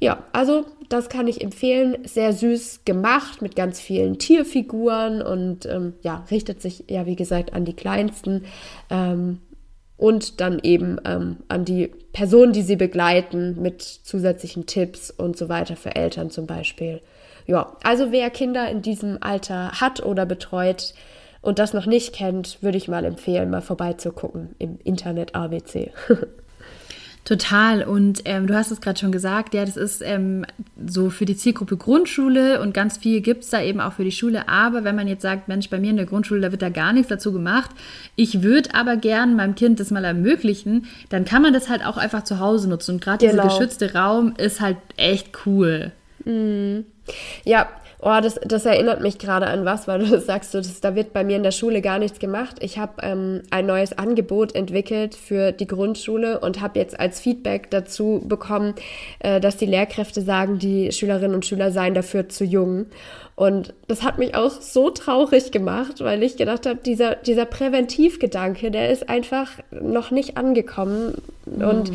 [0.01, 1.99] Ja, also das kann ich empfehlen.
[2.05, 7.53] Sehr süß gemacht mit ganz vielen Tierfiguren und ähm, ja, richtet sich ja, wie gesagt,
[7.53, 8.47] an die Kleinsten
[8.89, 9.41] ähm,
[9.99, 15.51] und dann eben ähm, an die Personen, die sie begleiten mit zusätzlichen Tipps und so
[15.51, 17.03] weiter für Eltern zum Beispiel.
[17.47, 20.95] ja, also wer Kinder in diesem Alter hat oder betreut
[21.43, 25.93] und das noch nicht kennt, würde ich mal empfehlen, mal vorbeizugucken im Internet ABC.
[27.25, 27.83] Total.
[27.83, 30.47] Und ähm, du hast es gerade schon gesagt, ja, das ist ähm,
[30.85, 34.13] so für die Zielgruppe Grundschule und ganz viel gibt es da eben auch für die
[34.13, 34.49] Schule.
[34.49, 36.93] Aber wenn man jetzt sagt, Mensch, bei mir in der Grundschule, da wird da gar
[36.93, 37.71] nichts dazu gemacht,
[38.17, 41.99] ich würde aber gern meinem Kind das mal ermöglichen, dann kann man das halt auch
[41.99, 42.97] einfach zu Hause nutzen.
[42.97, 43.43] Und gerade genau.
[43.43, 45.93] dieser geschützte Raum ist halt echt cool.
[46.25, 46.85] Mhm.
[47.45, 47.69] Ja,
[48.03, 51.23] Oh, das, das erinnert mich gerade an was, weil du sagst, das, da wird bei
[51.23, 52.57] mir in der Schule gar nichts gemacht.
[52.61, 57.71] Ich habe ähm, ein neues Angebot entwickelt für die Grundschule und habe jetzt als Feedback
[57.71, 58.75] dazu bekommen,
[59.19, 62.87] äh, dass die Lehrkräfte sagen, die Schülerinnen und Schüler seien dafür zu jung.
[63.37, 68.71] Und das hat mich auch so traurig gemacht, weil ich gedacht habe, dieser, dieser Präventivgedanke,
[68.71, 71.15] der ist einfach noch nicht angekommen.
[71.47, 71.65] Mhm.
[71.65, 71.93] Und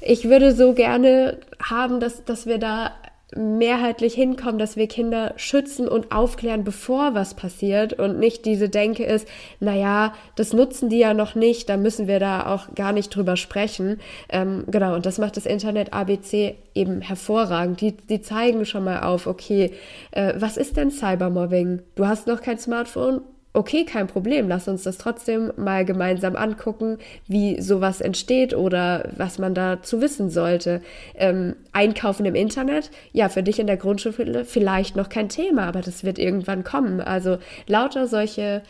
[0.00, 2.92] ich würde so gerne haben, dass, dass wir da
[3.34, 9.04] mehrheitlich hinkommen, dass wir Kinder schützen und aufklären, bevor was passiert und nicht diese Denke
[9.04, 9.26] ist,
[9.58, 13.36] naja, das nutzen die ja noch nicht, da müssen wir da auch gar nicht drüber
[13.36, 14.00] sprechen.
[14.28, 17.80] Ähm, genau, und das macht das Internet ABC eben hervorragend.
[17.80, 19.72] Die, die zeigen schon mal auf, okay,
[20.12, 21.82] äh, was ist denn Cybermobbing?
[21.96, 23.22] Du hast noch kein Smartphone?
[23.56, 29.38] Okay, kein Problem, lass uns das trotzdem mal gemeinsam angucken, wie sowas entsteht oder was
[29.38, 30.82] man dazu wissen sollte.
[31.14, 35.80] Ähm, einkaufen im Internet, ja, für dich in der Grundschule vielleicht noch kein Thema, aber
[35.80, 37.00] das wird irgendwann kommen.
[37.00, 38.62] Also lauter solche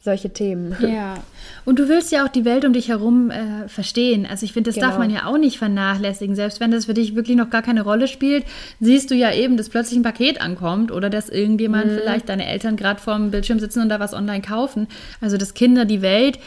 [0.00, 0.76] solche Themen.
[0.88, 1.22] Ja,
[1.64, 4.26] und du willst ja auch die Welt um dich herum äh, verstehen.
[4.26, 4.88] Also ich finde, das genau.
[4.88, 6.34] darf man ja auch nicht vernachlässigen.
[6.34, 8.44] Selbst wenn das für dich wirklich noch gar keine Rolle spielt,
[8.80, 11.96] siehst du ja eben, dass plötzlich ein Paket ankommt oder dass irgendjemand, mhm.
[11.96, 14.86] vielleicht deine Eltern gerade vorm Bildschirm sitzen und da was online kaufen.
[15.20, 16.38] Also dass Kinder die Welt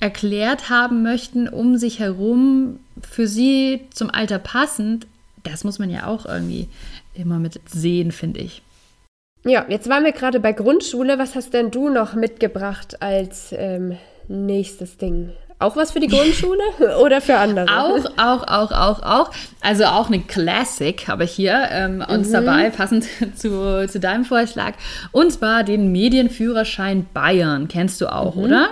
[0.00, 5.06] erklärt haben möchten, um sich herum, für sie zum Alter passend,
[5.44, 6.68] das muss man ja auch irgendwie
[7.14, 8.62] immer mit sehen, finde ich.
[9.46, 11.18] Ja, jetzt waren wir gerade bei Grundschule.
[11.18, 15.32] Was hast denn du noch mitgebracht als ähm, nächstes Ding?
[15.58, 16.62] Auch was für die Grundschule
[17.00, 17.66] oder für andere?
[17.66, 19.30] Auch, auch, auch, auch, auch.
[19.60, 22.32] Also auch eine Classic habe ich hier ähm, uns mhm.
[22.32, 24.74] dabei, passend zu, zu deinem Vorschlag.
[25.12, 27.68] Und zwar den Medienführerschein Bayern.
[27.68, 28.44] Kennst du auch, mhm.
[28.44, 28.68] oder?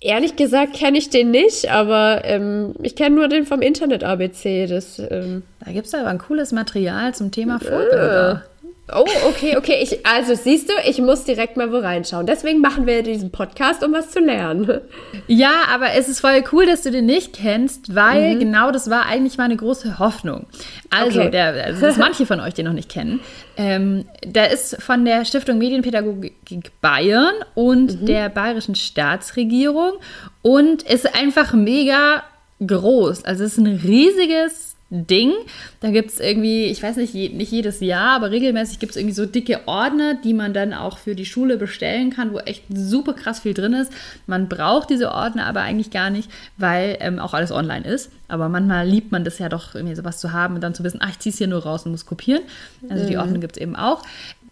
[0.00, 4.66] Ehrlich gesagt kenne ich den nicht, aber ähm, ich kenne nur den vom Internet ABC.
[4.66, 8.42] Das, ähm, da gibt es aber ein cooles Material zum Thema Vorbürger.
[8.44, 8.55] Äh.
[8.92, 9.80] Oh, okay, okay.
[9.82, 12.24] Ich, also siehst du, ich muss direkt mal wo reinschauen.
[12.24, 14.80] Deswegen machen wir diesen Podcast, um was zu lernen.
[15.26, 18.38] Ja, aber es ist voll cool, dass du den nicht kennst, weil mhm.
[18.38, 20.46] genau das war eigentlich meine große Hoffnung.
[20.90, 21.30] Also, okay.
[21.30, 23.20] der, also dass manche von euch den noch nicht kennen.
[23.56, 28.06] Ähm, der ist von der Stiftung Medienpädagogik Bayern und mhm.
[28.06, 29.94] der bayerischen Staatsregierung
[30.42, 32.22] und ist einfach mega
[32.64, 33.24] groß.
[33.24, 35.32] Also es ist ein riesiges Ding.
[35.80, 39.14] Da gibt es irgendwie, ich weiß nicht, nicht jedes Jahr, aber regelmäßig gibt es irgendwie
[39.14, 43.14] so dicke Ordner, die man dann auch für die Schule bestellen kann, wo echt super
[43.14, 43.92] krass viel drin ist.
[44.26, 48.12] Man braucht diese Ordner aber eigentlich gar nicht, weil ähm, auch alles online ist.
[48.28, 51.00] Aber manchmal liebt man das ja doch, irgendwie sowas zu haben und dann zu wissen,
[51.02, 52.42] ach, ich ziehe es hier nur raus und muss kopieren.
[52.88, 53.08] Also mhm.
[53.08, 54.02] die Ordner gibt es eben auch.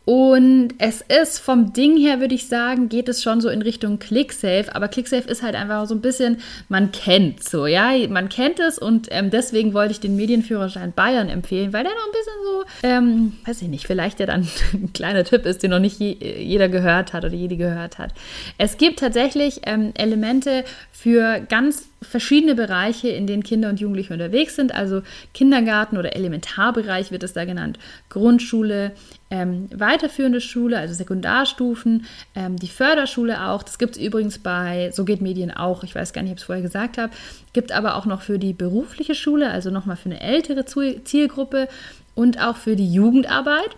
[0.04, 3.98] Und es ist vom Ding her, würde ich sagen, geht es schon so in Richtung
[3.98, 4.74] ClickSafe.
[4.74, 6.38] Aber ClickSafe ist halt einfach so ein bisschen,
[6.68, 11.30] man kennt so, ja, man kennt es und ähm, deswegen wollte ich den Medienführerschein Bayern
[11.30, 14.92] empfehlen, weil der noch ein bisschen so, ähm, weiß ich nicht, vielleicht der dann ein
[14.92, 18.12] kleiner Tipp ist, den noch nicht je, jeder gehört hat oder jede gehört hat.
[18.58, 24.56] Es gibt tatsächlich ähm, Elemente für ganz verschiedene Bereiche, in denen Kinder und Jugendliche unterwegs
[24.56, 24.74] sind.
[24.74, 27.78] Also Kindergarten oder Elementarbereich wird es da genannt,
[28.10, 28.92] Grundschule,
[29.30, 33.62] ähm, weiterführende Schule, also Sekundarstufen, ähm, die Förderschule auch.
[33.62, 35.82] Das gibt es übrigens bei So geht Medien auch.
[35.82, 37.12] Ich weiß gar nicht, ob ich es vorher gesagt habe.
[37.52, 41.68] Gibt aber auch noch für die berufliche Schule, also nochmal für eine ältere Zielgruppe
[42.14, 43.76] und auch für die Jugendarbeit.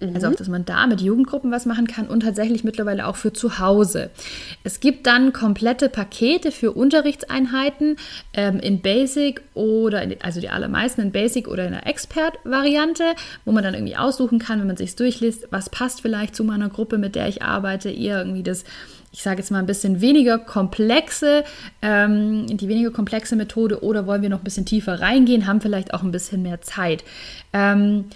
[0.00, 0.36] Also auch, mhm.
[0.36, 4.10] dass man da mit Jugendgruppen was machen kann und tatsächlich mittlerweile auch für zu Hause.
[4.62, 7.96] Es gibt dann komplette Pakete für Unterrichtseinheiten
[8.34, 13.04] ähm, in Basic oder, in, also die allermeisten in Basic oder in der Expert-Variante,
[13.46, 16.68] wo man dann irgendwie aussuchen kann, wenn man sich durchliest, was passt vielleicht zu meiner
[16.68, 18.64] Gruppe, mit der ich arbeite, eher irgendwie das
[19.12, 21.42] ich sage jetzt mal ein bisschen weniger komplexe,
[21.80, 25.94] ähm, die weniger komplexe Methode oder wollen wir noch ein bisschen tiefer reingehen, haben vielleicht
[25.94, 27.02] auch ein bisschen mehr Zeit.
[27.54, 28.06] Ähm,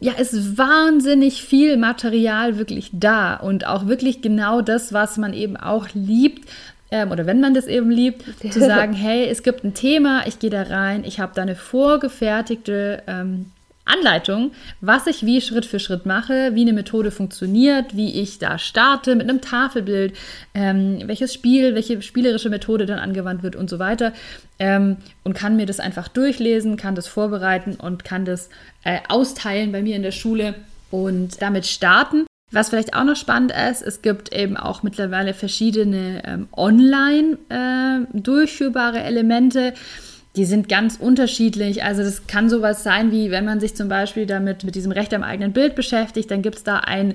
[0.00, 5.34] ja, es ist wahnsinnig viel Material wirklich da und auch wirklich genau das, was man
[5.34, 6.48] eben auch liebt,
[6.90, 10.38] ähm, oder wenn man das eben liebt, zu sagen, hey, es gibt ein Thema, ich
[10.38, 13.52] gehe da rein, ich habe da eine vorgefertigte ähm,
[13.86, 18.58] Anleitung, was ich wie Schritt für Schritt mache, wie eine Methode funktioniert, wie ich da
[18.58, 20.14] starte mit einem Tafelbild,
[20.54, 24.12] ähm, welches Spiel, welche spielerische Methode dann angewandt wird und so weiter.
[24.58, 28.48] Ähm, und kann mir das einfach durchlesen, kann das vorbereiten und kann das
[28.84, 30.54] äh, austeilen bei mir in der Schule.
[30.90, 32.26] und damit starten.
[32.52, 38.18] Was vielleicht auch noch spannend ist, es gibt eben auch mittlerweile verschiedene ähm, online äh,
[38.18, 39.74] durchführbare Elemente.
[40.36, 41.82] Die sind ganz unterschiedlich.
[41.82, 45.14] Also das kann sowas sein, wie wenn man sich zum Beispiel damit mit diesem Recht
[45.14, 47.14] am eigenen Bild beschäftigt, dann gibt es da ein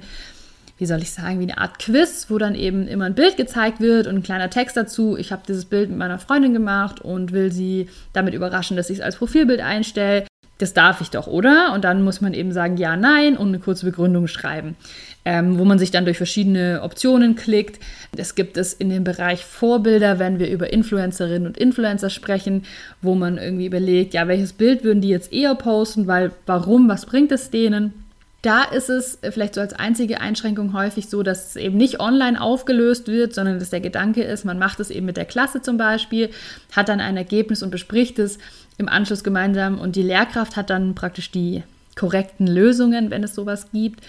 [0.81, 3.81] wie soll ich sagen, wie eine Art Quiz, wo dann eben immer ein Bild gezeigt
[3.81, 5.15] wird und ein kleiner Text dazu.
[5.15, 8.97] Ich habe dieses Bild mit meiner Freundin gemacht und will sie damit überraschen, dass ich
[8.97, 10.25] es als Profilbild einstelle.
[10.57, 11.71] Das darf ich doch, oder?
[11.73, 14.75] Und dann muss man eben sagen, ja, nein und eine kurze Begründung schreiben,
[15.23, 17.79] ähm, wo man sich dann durch verschiedene Optionen klickt.
[18.17, 22.63] Es gibt es in dem Bereich Vorbilder, wenn wir über Influencerinnen und Influencer sprechen,
[23.01, 27.05] wo man irgendwie überlegt, ja, welches Bild würden die jetzt eher posten, weil warum, was
[27.05, 27.93] bringt es denen?
[28.41, 32.41] Da ist es vielleicht so als einzige Einschränkung häufig so, dass es eben nicht online
[32.41, 35.77] aufgelöst wird, sondern dass der Gedanke ist, man macht es eben mit der Klasse zum
[35.77, 36.31] Beispiel,
[36.71, 38.39] hat dann ein Ergebnis und bespricht es
[38.79, 41.62] im Anschluss gemeinsam und die Lehrkraft hat dann praktisch die
[41.95, 44.01] korrekten Lösungen, wenn es sowas gibt.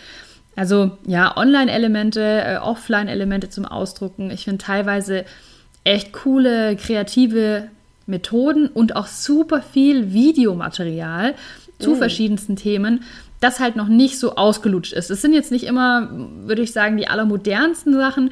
[0.54, 4.30] Also ja, Online-Elemente, äh, Offline-Elemente zum Ausdrucken.
[4.30, 5.24] Ich finde teilweise
[5.84, 7.68] echt coole, kreative
[8.06, 11.34] Methoden und auch super viel Videomaterial
[11.78, 11.96] zu mm.
[11.96, 13.02] verschiedensten Themen,
[13.40, 15.10] das halt noch nicht so ausgelutscht ist.
[15.10, 18.30] Es sind jetzt nicht immer, würde ich sagen, die allermodernsten Sachen,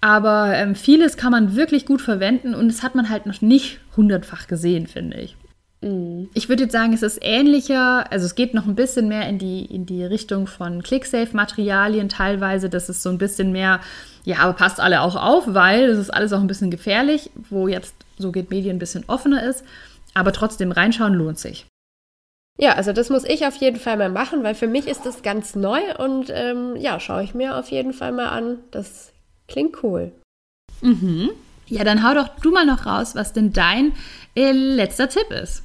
[0.00, 3.80] aber ähm, vieles kann man wirklich gut verwenden und das hat man halt noch nicht
[3.96, 5.36] hundertfach gesehen, finde ich.
[5.82, 6.28] Mhm.
[6.34, 9.38] Ich würde jetzt sagen, es ist ähnlicher, also es geht noch ein bisschen mehr in
[9.38, 12.68] die, in die Richtung von ClickSafe-Materialien teilweise.
[12.68, 13.80] Das ist so ein bisschen mehr,
[14.24, 17.68] ja, aber passt alle auch auf, weil das ist alles auch ein bisschen gefährlich, wo
[17.68, 19.64] jetzt so geht Medien ein bisschen offener ist.
[20.12, 21.66] Aber trotzdem reinschauen lohnt sich.
[22.58, 25.22] Ja, also das muss ich auf jeden Fall mal machen, weil für mich ist das
[25.22, 28.58] ganz neu und ähm, ja, schaue ich mir auf jeden Fall mal an.
[28.70, 29.12] Das
[29.48, 30.12] klingt cool.
[30.82, 31.30] Mhm.
[31.68, 33.92] Ja, dann hau doch du mal noch raus, was denn dein
[34.34, 35.62] äh, letzter Tipp ist.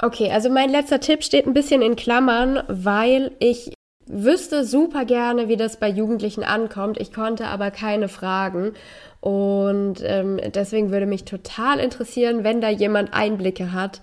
[0.00, 3.72] Okay, also mein letzter Tipp steht ein bisschen in Klammern, weil ich
[4.06, 7.00] wüsste super gerne, wie das bei Jugendlichen ankommt.
[7.00, 8.72] Ich konnte aber keine fragen.
[9.20, 14.00] Und ähm, deswegen würde mich total interessieren, wenn da jemand Einblicke hat,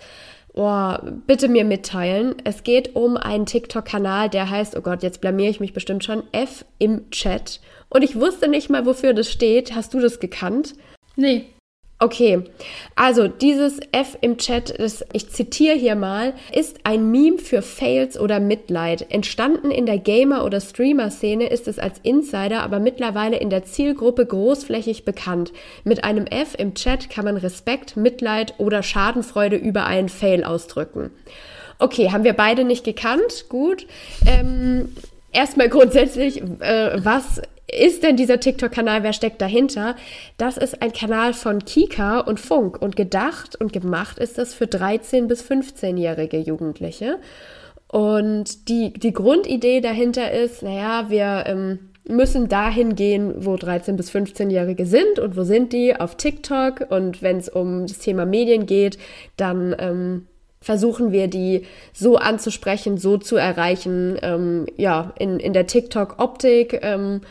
[0.53, 0.95] Oh,
[1.27, 2.35] bitte mir mitteilen.
[2.43, 6.23] Es geht um einen TikTok-Kanal, der heißt, oh Gott, jetzt blamier ich mich bestimmt schon,
[6.33, 7.61] F im Chat.
[7.87, 9.73] Und ich wusste nicht mal, wofür das steht.
[9.75, 10.73] Hast du das gekannt?
[11.15, 11.45] Nee.
[12.03, 12.45] Okay,
[12.95, 18.19] also dieses F im Chat, das, ich zitiere hier mal, ist ein Meme für Fails
[18.19, 19.05] oder Mitleid.
[19.11, 24.25] Entstanden in der Gamer- oder Streamer-Szene ist es als Insider, aber mittlerweile in der Zielgruppe
[24.25, 25.53] großflächig bekannt.
[25.83, 31.11] Mit einem F im Chat kann man Respekt, Mitleid oder Schadenfreude über einen Fail ausdrücken.
[31.77, 33.45] Okay, haben wir beide nicht gekannt.
[33.47, 33.85] Gut.
[34.25, 34.95] Ähm,
[35.31, 39.03] erstmal grundsätzlich, äh, was ist denn dieser TikTok-Kanal?
[39.03, 39.95] Wer steckt dahinter?
[40.37, 44.65] Das ist ein Kanal von Kika und Funk und gedacht und gemacht ist das für
[44.65, 47.19] 13- bis 15-jährige Jugendliche.
[47.87, 54.11] Und die, die Grundidee dahinter ist, naja, wir ähm, müssen dahin gehen, wo 13- bis
[54.11, 55.19] 15-Jährige sind.
[55.19, 55.95] Und wo sind die?
[55.95, 56.87] Auf TikTok.
[56.89, 58.97] Und wenn es um das Thema Medien geht,
[59.37, 60.27] dann ähm,
[60.61, 66.79] versuchen wir die so anzusprechen, so zu erreichen, ähm, ja, in, in der TikTok-Optik.
[66.81, 67.21] Ähm,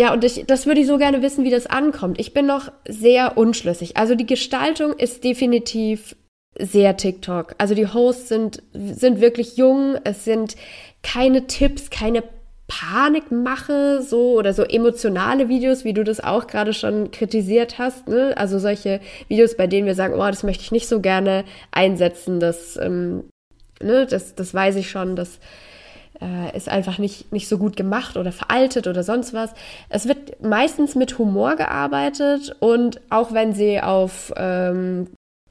[0.00, 2.18] ja, und ich, das würde ich so gerne wissen, wie das ankommt.
[2.18, 3.98] Ich bin noch sehr unschlüssig.
[3.98, 6.16] Also die Gestaltung ist definitiv
[6.58, 7.54] sehr TikTok.
[7.58, 9.98] Also die Hosts sind, sind wirklich jung.
[10.04, 10.56] Es sind
[11.02, 12.24] keine Tipps, keine
[12.66, 18.08] Panikmache, so oder so emotionale Videos, wie du das auch gerade schon kritisiert hast.
[18.08, 18.32] Ne?
[18.38, 22.40] Also solche Videos, bei denen wir sagen, oh, das möchte ich nicht so gerne einsetzen.
[22.40, 23.24] Das, ähm,
[23.82, 25.40] ne, das, das weiß ich schon, dass
[26.20, 29.52] äh, ist einfach nicht, nicht so gut gemacht oder veraltet oder sonst was.
[29.88, 35.08] Es wird meistens mit Humor gearbeitet und auch wenn sie auf ähm,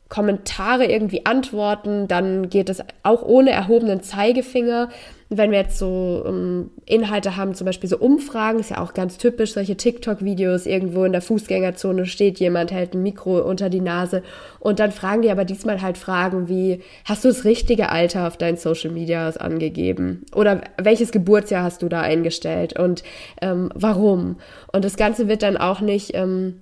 [0.09, 4.89] Kommentare irgendwie antworten, dann geht es auch ohne erhobenen Zeigefinger
[5.29, 9.17] wenn wir jetzt so ähm, Inhalte haben, zum Beispiel so Umfragen, ist ja auch ganz
[9.17, 14.23] typisch, solche TikTok-Videos, irgendwo in der Fußgängerzone steht jemand, hält ein Mikro unter die Nase
[14.59, 18.37] und dann fragen die aber diesmal halt Fragen wie, hast du das richtige Alter auf
[18.37, 20.25] deinen Social Medias angegeben?
[20.33, 23.03] Oder welches Geburtsjahr hast du da eingestellt und
[23.41, 24.37] ähm, warum?
[24.73, 26.15] Und das Ganze wird dann auch nicht...
[26.15, 26.61] Ähm,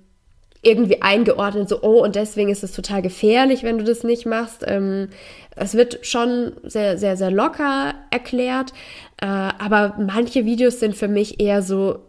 [0.62, 4.64] irgendwie eingeordnet, so, oh, und deswegen ist es total gefährlich, wenn du das nicht machst.
[4.66, 5.08] Ähm,
[5.56, 8.72] es wird schon sehr, sehr, sehr locker erklärt,
[9.20, 12.00] äh, aber manche Videos sind für mich eher so,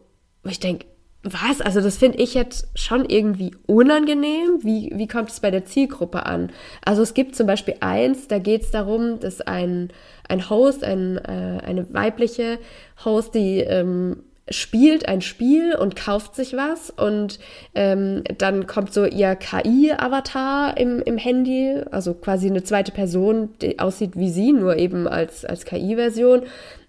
[0.43, 0.85] wo ich denke,
[1.21, 1.59] was?
[1.59, 4.59] Also das finde ich jetzt schon irgendwie unangenehm.
[4.61, 6.49] Wie, wie kommt es bei der Zielgruppe an?
[6.85, 9.91] Also es gibt zum Beispiel eins, da geht es darum, dass ein,
[10.29, 12.57] ein Host, ein, äh, eine weibliche
[13.03, 17.39] Host, die ähm, spielt ein Spiel und kauft sich was und
[17.75, 23.79] ähm, dann kommt so ihr KI-Avatar im, im Handy, also quasi eine zweite Person, die
[23.79, 26.43] aussieht wie sie, nur eben als, als KI-Version.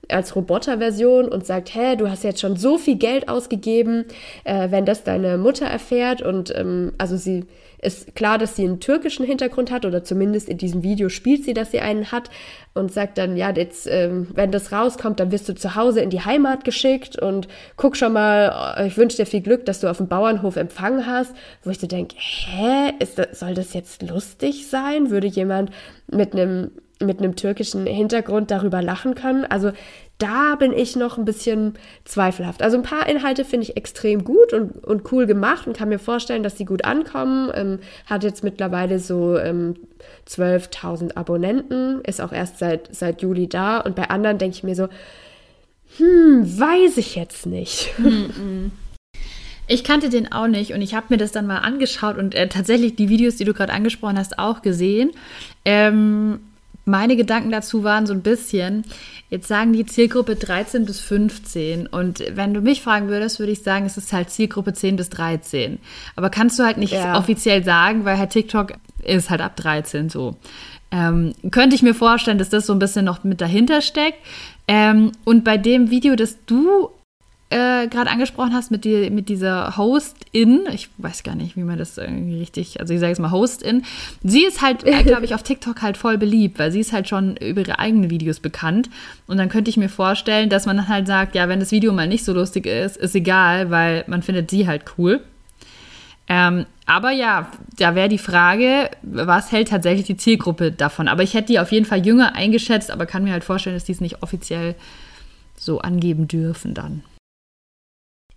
[0.08, 4.06] als Roboterversion und sagt, hä, du hast jetzt schon so viel Geld ausgegeben,
[4.42, 7.44] äh, wenn das deine Mutter erfährt und ähm, also sie
[7.82, 11.54] ist klar, dass sie einen türkischen Hintergrund hat oder zumindest in diesem Video spielt sie,
[11.54, 12.30] dass sie einen hat
[12.72, 16.10] und sagt dann, ja, jetzt, ähm, wenn das rauskommt, dann wirst du zu Hause in
[16.10, 19.90] die Heimat geschickt und guck schon mal, äh, ich wünsche dir viel Glück, dass du
[19.90, 24.68] auf dem Bauernhof empfangen hast, wo ich so denke, hä, das, soll das jetzt lustig
[24.68, 25.10] sein?
[25.10, 25.70] Würde jemand
[26.06, 26.70] mit einem
[27.02, 29.46] mit einem türkischen Hintergrund darüber lachen können?
[29.46, 29.72] Also
[30.20, 32.62] da bin ich noch ein bisschen zweifelhaft.
[32.62, 35.98] Also ein paar Inhalte finde ich extrem gut und, und cool gemacht und kann mir
[35.98, 37.50] vorstellen, dass sie gut ankommen.
[37.54, 39.76] Ähm, hat jetzt mittlerweile so ähm,
[40.28, 43.78] 12.000 Abonnenten, ist auch erst seit, seit Juli da.
[43.78, 44.88] Und bei anderen denke ich mir so,
[45.96, 47.90] hm, weiß ich jetzt nicht.
[49.72, 52.48] Ich kannte den auch nicht und ich habe mir das dann mal angeschaut und äh,
[52.48, 55.12] tatsächlich die Videos, die du gerade angesprochen hast, auch gesehen.
[55.64, 56.40] Ähm,
[56.84, 58.84] meine Gedanken dazu waren so ein bisschen,
[59.28, 63.62] jetzt sagen die Zielgruppe 13 bis 15 und wenn du mich fragen würdest, würde ich
[63.62, 65.78] sagen, es ist halt Zielgruppe 10 bis 13.
[66.16, 67.18] Aber kannst du halt nicht ja.
[67.18, 68.74] offiziell sagen, weil halt TikTok
[69.04, 70.36] ist halt ab 13 so.
[70.92, 74.18] Ähm, könnte ich mir vorstellen, dass das so ein bisschen noch mit dahinter steckt.
[74.66, 76.90] Ähm, und bei dem Video, das du
[77.50, 81.78] äh, gerade angesprochen hast mit, die, mit dieser Host-In, ich weiß gar nicht, wie man
[81.78, 83.82] das irgendwie richtig, also ich sage jetzt mal Host-In,
[84.22, 87.08] sie ist halt, äh, glaube ich, auf TikTok halt voll beliebt, weil sie ist halt
[87.08, 88.88] schon über ihre eigenen Videos bekannt.
[89.26, 91.92] Und dann könnte ich mir vorstellen, dass man dann halt sagt, ja, wenn das Video
[91.92, 95.20] mal nicht so lustig ist, ist egal, weil man findet sie halt cool.
[96.28, 101.08] Ähm, aber ja, da wäre die Frage, was hält tatsächlich die Zielgruppe davon?
[101.08, 103.84] Aber ich hätte die auf jeden Fall jünger eingeschätzt, aber kann mir halt vorstellen, dass
[103.84, 104.76] die es nicht offiziell
[105.56, 107.02] so angeben dürfen dann.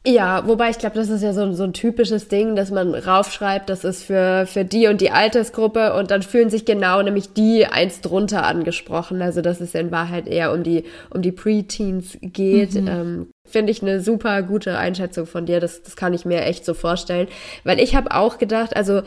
[0.06, 3.70] Ja, wobei ich glaube, das ist ja so, so ein typisches Ding, dass man raufschreibt,
[3.70, 7.66] das ist für, für die und die Altersgruppe und dann fühlen sich genau nämlich die
[7.66, 9.22] eins drunter angesprochen.
[9.22, 12.74] Also dass es in Wahrheit eher um die, um die Pre-Teens geht.
[12.74, 12.88] Mhm.
[12.88, 15.62] Ähm, Finde ich eine super gute Einschätzung von dir.
[15.62, 17.30] Das, das kann ich mir echt so vorstellen.
[17.64, 19.04] Weil ich habe auch gedacht, also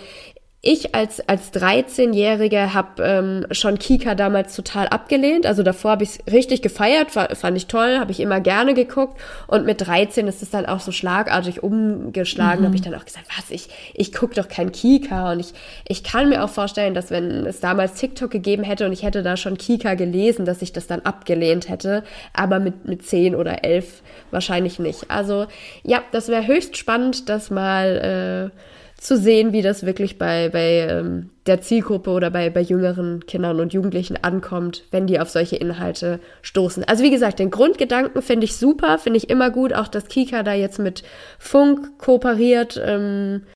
[0.63, 5.47] ich als, als 13-Jährige habe ähm, schon Kika damals total abgelehnt.
[5.47, 9.21] Also davor habe ich es richtig gefeiert, fand ich toll, habe ich immer gerne geguckt.
[9.47, 12.63] Und mit 13 ist es dann auch so schlagartig umgeschlagen.
[12.63, 12.67] Mhm.
[12.67, 15.31] habe ich dann auch gesagt, was, ich, ich gucke doch kein Kika.
[15.31, 15.53] Und ich,
[15.87, 19.23] ich kann mir auch vorstellen, dass wenn es damals TikTok gegeben hätte und ich hätte
[19.23, 22.03] da schon Kika gelesen, dass ich das dann abgelehnt hätte.
[22.33, 24.03] Aber mit, mit 10 oder 11
[24.33, 25.11] wahrscheinlich nicht.
[25.13, 25.47] Also
[25.85, 28.51] ja, das wäre höchst spannend, das mal...
[28.53, 28.76] Äh,
[29.07, 33.61] zu sehen, wie das wirklich bei, bei ähm, der Zielgruppe oder bei, bei jüngeren Kindern
[33.61, 36.83] und Jugendlichen ankommt, wenn die auf solche Inhalte stoßen.
[36.83, 40.43] Also wie gesagt, den Grundgedanken finde ich super, finde ich immer gut, auch dass Kika
[40.43, 41.05] da jetzt mit
[41.39, 42.83] Funk kooperiert.
[42.85, 43.47] Ähm,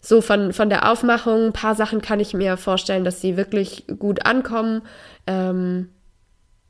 [0.00, 3.86] so von, von der Aufmachung, ein paar Sachen kann ich mir vorstellen, dass sie wirklich
[4.00, 4.82] gut ankommen.
[5.28, 5.90] Ähm,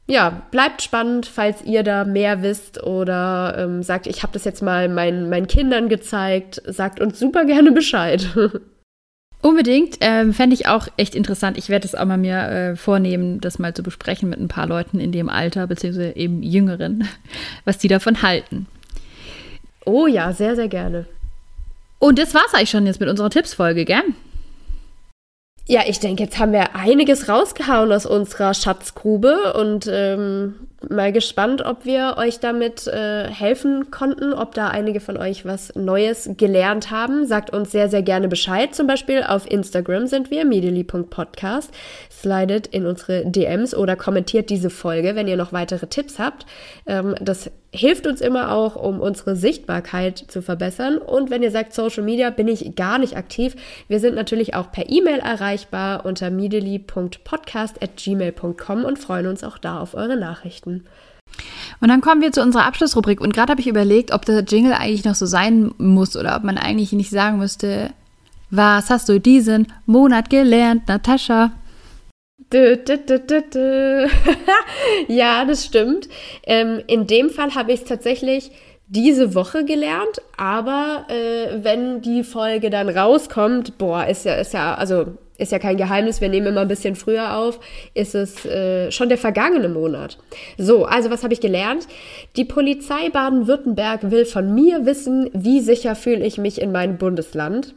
[0.07, 4.63] ja, bleibt spannend, falls ihr da mehr wisst oder ähm, sagt, ich habe das jetzt
[4.63, 8.29] mal meinen, meinen Kindern gezeigt, sagt uns super gerne Bescheid.
[9.43, 11.59] Unbedingt, ähm, fände ich auch echt interessant.
[11.59, 14.67] Ich werde es auch mal mir äh, vornehmen, das mal zu besprechen mit ein paar
[14.67, 17.09] Leuten in dem Alter, beziehungsweise eben Jüngeren,
[17.65, 18.67] was die davon halten.
[19.85, 21.07] Oh ja, sehr, sehr gerne.
[21.99, 24.03] Und das war's eigentlich schon jetzt mit unserer Tippsfolge, gell?
[25.69, 30.55] Ja, ich denke, jetzt haben wir einiges rausgehauen aus unserer Schatzgrube und ähm,
[30.89, 35.75] mal gespannt, ob wir euch damit äh, helfen konnten, ob da einige von euch was
[35.75, 37.27] Neues gelernt haben.
[37.27, 38.75] Sagt uns sehr, sehr gerne Bescheid.
[38.75, 41.71] Zum Beispiel auf Instagram sind wir, medially.podcast.
[42.11, 46.47] Slidet in unsere DMs oder kommentiert diese Folge, wenn ihr noch weitere Tipps habt.
[46.87, 50.99] Ähm, das hilft uns immer auch, um unsere Sichtbarkeit zu verbessern.
[50.99, 53.55] Und wenn ihr sagt, Social Media bin ich gar nicht aktiv,
[53.89, 59.93] wir sind natürlich auch per E-Mail erreichbar unter medially.podcast.gmail.com und freuen uns auch da auf
[59.95, 60.76] eure Nachrichten.
[61.81, 63.21] Und dann kommen wir zu unserer Abschlussrubrik.
[63.21, 66.45] Und gerade habe ich überlegt, ob der Jingle eigentlich noch so sein muss oder ob
[66.45, 67.91] man eigentlich nicht sagen müsste,
[68.51, 71.53] was hast du diesen Monat gelernt, Natascha?
[72.53, 74.07] Dö, dö, dö,
[75.09, 76.09] ja, das stimmt.
[76.45, 78.53] Ähm, in dem Fall habe ich es tatsächlich
[78.87, 84.75] diese Woche gelernt, aber äh, wenn die Folge dann rauskommt, boah, ist ja, ist ja,
[84.77, 85.07] also
[85.39, 87.61] ist ja kein Geheimnis, wir nehmen immer ein bisschen früher auf,
[87.95, 90.19] ist es äh, schon der vergangene Monat.
[90.59, 91.87] So, also was habe ich gelernt?
[92.37, 97.75] Die Polizei Baden-Württemberg will von mir wissen, wie sicher fühle ich mich in meinem Bundesland.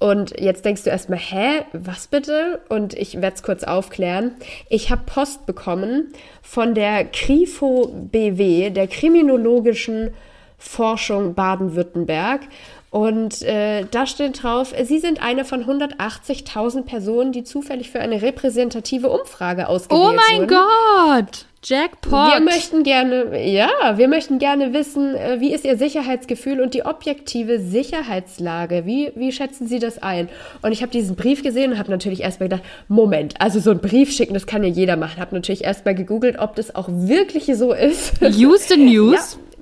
[0.00, 2.60] Und jetzt denkst du erstmal, hä, was bitte?
[2.68, 4.32] Und ich werde es kurz aufklären.
[4.68, 6.12] Ich habe Post bekommen
[6.42, 10.10] von der KRIFO BW, der Kriminologischen
[10.64, 12.40] Forschung Baden-Württemberg.
[12.90, 18.22] Und äh, da steht drauf, Sie sind eine von 180.000 Personen, die zufällig für eine
[18.22, 20.18] repräsentative Umfrage ausgewählt wurden.
[20.18, 21.26] Oh mein wurden.
[21.26, 21.46] Gott!
[21.64, 22.32] Jackpot.
[22.34, 26.84] Wir möchten gerne, ja, wir möchten gerne wissen, äh, wie ist Ihr Sicherheitsgefühl und die
[26.84, 28.84] objektive Sicherheitslage?
[28.84, 30.28] Wie, wie schätzen Sie das ein?
[30.60, 33.80] Und ich habe diesen Brief gesehen und habe natürlich erstmal gedacht, Moment, also so einen
[33.80, 35.18] Brief schicken, das kann ja jeder machen.
[35.18, 38.20] Habe natürlich erstmal gegoogelt, ob das auch wirklich so ist.
[38.20, 39.38] Houston News.
[39.40, 39.53] Ja.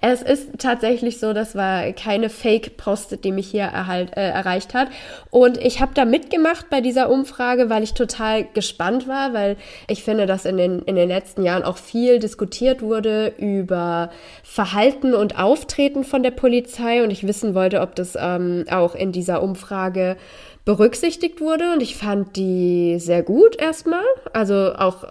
[0.00, 4.88] Es ist tatsächlich so, das war keine Fake-Post, die mich hier erhalt, äh, erreicht hat.
[5.30, 9.56] Und ich habe da mitgemacht bei dieser Umfrage, weil ich total gespannt war, weil
[9.88, 14.10] ich finde, dass in den, in den letzten Jahren auch viel diskutiert wurde über
[14.42, 17.04] Verhalten und Auftreten von der Polizei.
[17.04, 20.16] Und ich wissen wollte, ob das ähm, auch in dieser Umfrage
[20.64, 25.04] berücksichtigt wurde und ich fand die sehr gut erstmal, also auch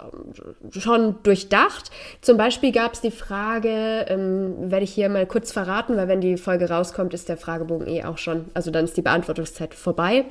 [0.71, 1.91] schon durchdacht.
[2.21, 6.21] Zum Beispiel gab es die Frage, ähm, werde ich hier mal kurz verraten, weil wenn
[6.21, 10.25] die Folge rauskommt, ist der Fragebogen eh auch schon, also dann ist die Beantwortungszeit vorbei.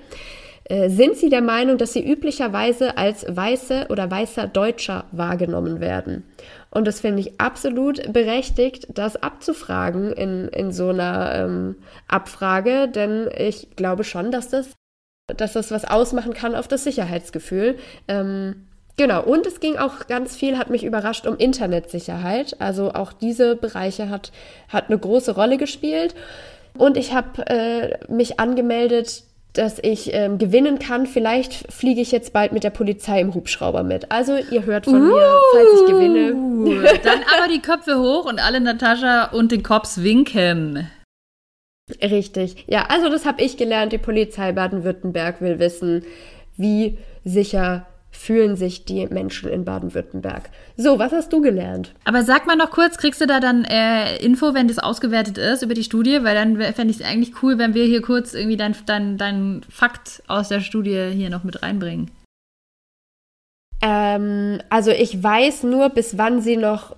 [0.64, 6.24] Äh, sind Sie der Meinung, dass Sie üblicherweise als weiße oder weißer Deutscher wahrgenommen werden?
[6.70, 11.76] Und das finde ich absolut berechtigt, das abzufragen in, in so einer ähm,
[12.08, 14.70] Abfrage, denn ich glaube schon, dass das
[15.36, 17.78] dass das was ausmachen kann auf das Sicherheitsgefühl.
[18.08, 18.66] Ähm,
[18.96, 22.56] genau, und es ging auch ganz viel, hat mich überrascht, um Internetsicherheit.
[22.60, 24.32] Also auch diese Bereiche hat,
[24.68, 26.14] hat eine große Rolle gespielt.
[26.76, 31.06] Und ich habe äh, mich angemeldet, dass ich ähm, gewinnen kann.
[31.06, 34.10] Vielleicht fliege ich jetzt bald mit der Polizei im Hubschrauber mit.
[34.10, 36.32] Also ihr hört von uh, mir, falls ich gewinne.
[37.04, 40.88] Dann aber die Köpfe hoch und alle Natascha und den Cops winken.
[42.00, 42.64] Richtig.
[42.68, 43.92] Ja, also das habe ich gelernt.
[43.92, 46.04] Die Polizei Baden-Württemberg will wissen,
[46.56, 50.50] wie sicher fühlen sich die Menschen in Baden-Württemberg.
[50.76, 51.94] So, was hast du gelernt?
[52.04, 55.62] Aber sag mal noch kurz, kriegst du da dann äh, Info, wenn das ausgewertet ist
[55.62, 56.22] über die Studie?
[56.22, 59.62] Weil dann fände ich es eigentlich cool, wenn wir hier kurz irgendwie deinen dein, dein
[59.68, 62.10] Fakt aus der Studie hier noch mit reinbringen.
[63.80, 66.94] Ähm, also ich weiß nur, bis wann sie noch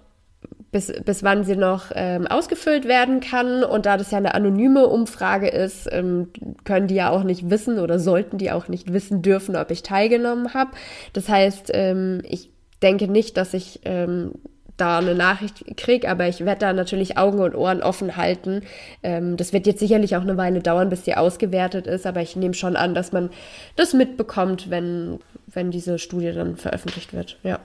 [0.74, 3.62] bis, bis wann sie noch ähm, ausgefüllt werden kann.
[3.62, 6.32] Und da das ja eine anonyme Umfrage ist, ähm,
[6.64, 9.84] können die ja auch nicht wissen oder sollten die auch nicht wissen dürfen, ob ich
[9.84, 10.72] teilgenommen habe.
[11.12, 12.50] Das heißt, ähm, ich
[12.82, 14.32] denke nicht, dass ich ähm,
[14.76, 18.62] da eine Nachricht kriege, aber ich werde da natürlich Augen und Ohren offen halten.
[19.04, 22.34] Ähm, das wird jetzt sicherlich auch eine Weile dauern, bis die ausgewertet ist, aber ich
[22.34, 23.30] nehme schon an, dass man
[23.76, 27.38] das mitbekommt, wenn, wenn diese Studie dann veröffentlicht wird.
[27.44, 27.60] Ja.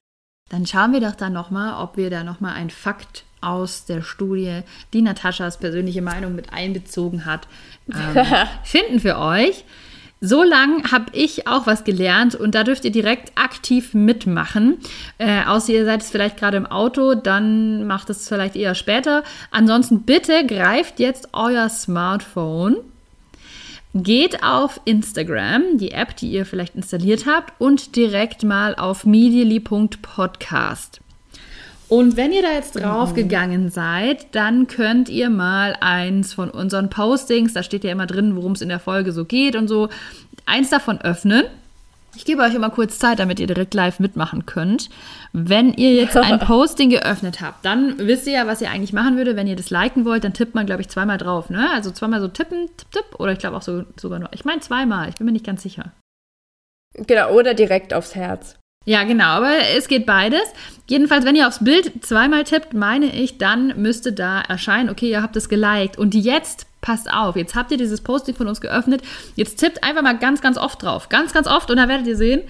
[0.49, 4.61] Dann schauen wir doch dann nochmal, ob wir da nochmal einen Fakt aus der Studie,
[4.93, 7.47] die Nataschas persönliche Meinung mit einbezogen hat,
[7.93, 8.25] ähm,
[8.63, 9.63] finden für euch.
[10.21, 14.77] So lang habe ich auch was gelernt und da dürft ihr direkt aktiv mitmachen.
[15.17, 19.23] Äh, außer ihr seid es vielleicht gerade im Auto, dann macht es vielleicht eher später.
[19.49, 22.77] Ansonsten bitte greift jetzt euer Smartphone
[23.95, 31.01] Geht auf Instagram, die App, die ihr vielleicht installiert habt, und direkt mal auf medially.podcast.
[31.87, 33.69] Und wenn ihr da jetzt draufgegangen mhm.
[33.69, 38.51] seid, dann könnt ihr mal eins von unseren Postings, da steht ja immer drin, worum
[38.51, 39.89] es in der Folge so geht und so,
[40.45, 41.45] eins davon öffnen.
[42.15, 44.89] Ich gebe euch immer kurz Zeit, damit ihr direkt live mitmachen könnt.
[45.31, 49.17] Wenn ihr jetzt ein Posting geöffnet habt, dann wisst ihr ja, was ihr eigentlich machen
[49.17, 49.35] würde.
[49.35, 51.49] Wenn ihr das liken wollt, dann tippt man, glaube ich, zweimal drauf.
[51.49, 51.69] Ne?
[51.71, 53.19] Also zweimal so tippen, tipp, tipp.
[53.19, 54.29] Oder ich glaube auch so, sogar nur.
[54.33, 55.91] Ich meine zweimal, ich bin mir nicht ganz sicher.
[56.95, 58.55] Genau, oder direkt aufs Herz.
[58.85, 60.41] Ja, genau, aber es geht beides.
[60.89, 65.21] Jedenfalls, wenn ihr aufs Bild zweimal tippt, meine ich, dann müsste da erscheinen, okay, ihr
[65.21, 65.97] habt es geliked.
[65.97, 69.01] Und jetzt passt auf, jetzt habt ihr dieses Posting von uns geöffnet.
[69.35, 71.09] Jetzt tippt einfach mal ganz, ganz oft drauf.
[71.09, 71.69] Ganz, ganz oft.
[71.69, 72.43] Und dann werdet ihr sehen,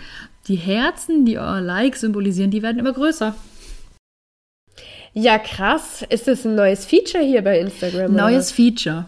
[0.47, 3.35] die Herzen, die euer Like symbolisieren, die werden immer größer.
[5.13, 6.05] Ja, krass.
[6.09, 8.13] Ist das ein neues Feature hier bei Instagram?
[8.13, 8.55] Neues oder?
[8.55, 9.05] Feature.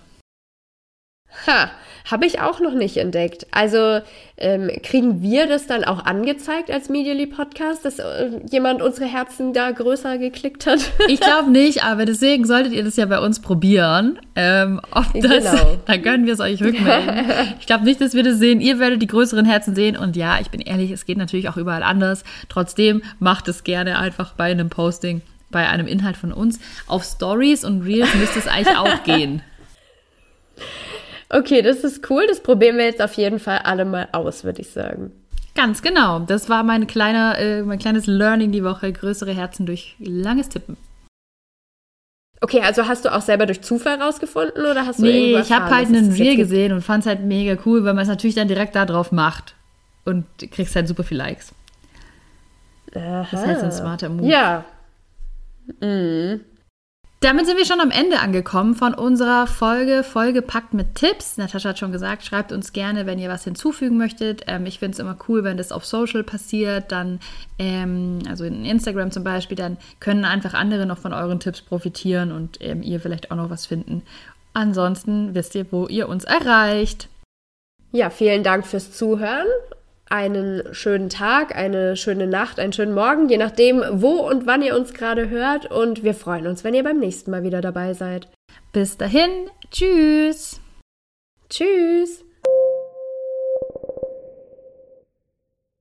[1.47, 1.71] Ha,
[2.09, 3.47] habe ich auch noch nicht entdeckt.
[3.51, 3.99] Also
[4.37, 9.53] ähm, kriegen wir das dann auch angezeigt als Medially Podcast, dass äh, jemand unsere Herzen
[9.53, 10.79] da größer geklickt hat?
[11.07, 14.19] ich glaube nicht, aber deswegen solltet ihr das ja bei uns probieren.
[14.35, 15.77] Ähm, ob das, genau.
[15.85, 17.25] dann können wir es euch rückmelden.
[17.59, 18.61] ich glaube nicht, dass wir das sehen.
[18.61, 19.97] Ihr werdet die größeren Herzen sehen.
[19.97, 22.23] Und ja, ich bin ehrlich, es geht natürlich auch überall anders.
[22.49, 25.21] Trotzdem macht es gerne einfach bei einem Posting
[25.51, 26.59] bei einem Inhalt von uns.
[26.87, 29.43] Auf Stories und Reels müsste es eigentlich auch gehen.
[31.33, 32.25] Okay, das ist cool.
[32.27, 35.11] Das probieren wir jetzt auf jeden Fall alle mal aus, würde ich sagen.
[35.55, 36.19] Ganz genau.
[36.19, 38.91] Das war mein, kleiner, äh, mein kleines Learning die Woche.
[38.91, 40.75] Größere Herzen durch langes Tippen.
[42.41, 45.53] Okay, also hast du auch selber durch Zufall rausgefunden oder hast du nee, irgendwas ich
[45.53, 48.35] habe halt einen Reel gesehen und fand es halt mega cool, weil man es natürlich
[48.35, 49.53] dann direkt da drauf macht
[50.05, 51.53] und kriegst halt super viel Likes.
[52.95, 53.27] Aha.
[53.29, 54.27] Das ist halt so ein smarter Move.
[54.27, 54.65] Ja.
[55.81, 56.41] Mhm.
[57.21, 61.37] Damit sind wir schon am Ende angekommen von unserer Folge, vollgepackt mit Tipps.
[61.37, 64.45] Natascha hat schon gesagt, schreibt uns gerne, wenn ihr was hinzufügen möchtet.
[64.47, 67.19] Ähm, ich finde es immer cool, wenn das auf Social passiert, dann,
[67.59, 72.31] ähm, also in Instagram zum Beispiel, dann können einfach andere noch von euren Tipps profitieren
[72.31, 74.01] und ähm, ihr vielleicht auch noch was finden.
[74.53, 77.07] Ansonsten wisst ihr, wo ihr uns erreicht.
[77.91, 79.45] Ja, vielen Dank fürs Zuhören
[80.11, 84.75] einen schönen Tag, eine schöne Nacht, einen schönen Morgen, je nachdem, wo und wann ihr
[84.75, 85.71] uns gerade hört.
[85.71, 88.27] Und wir freuen uns, wenn ihr beim nächsten Mal wieder dabei seid.
[88.73, 90.59] Bis dahin, tschüss.
[91.49, 92.23] Tschüss.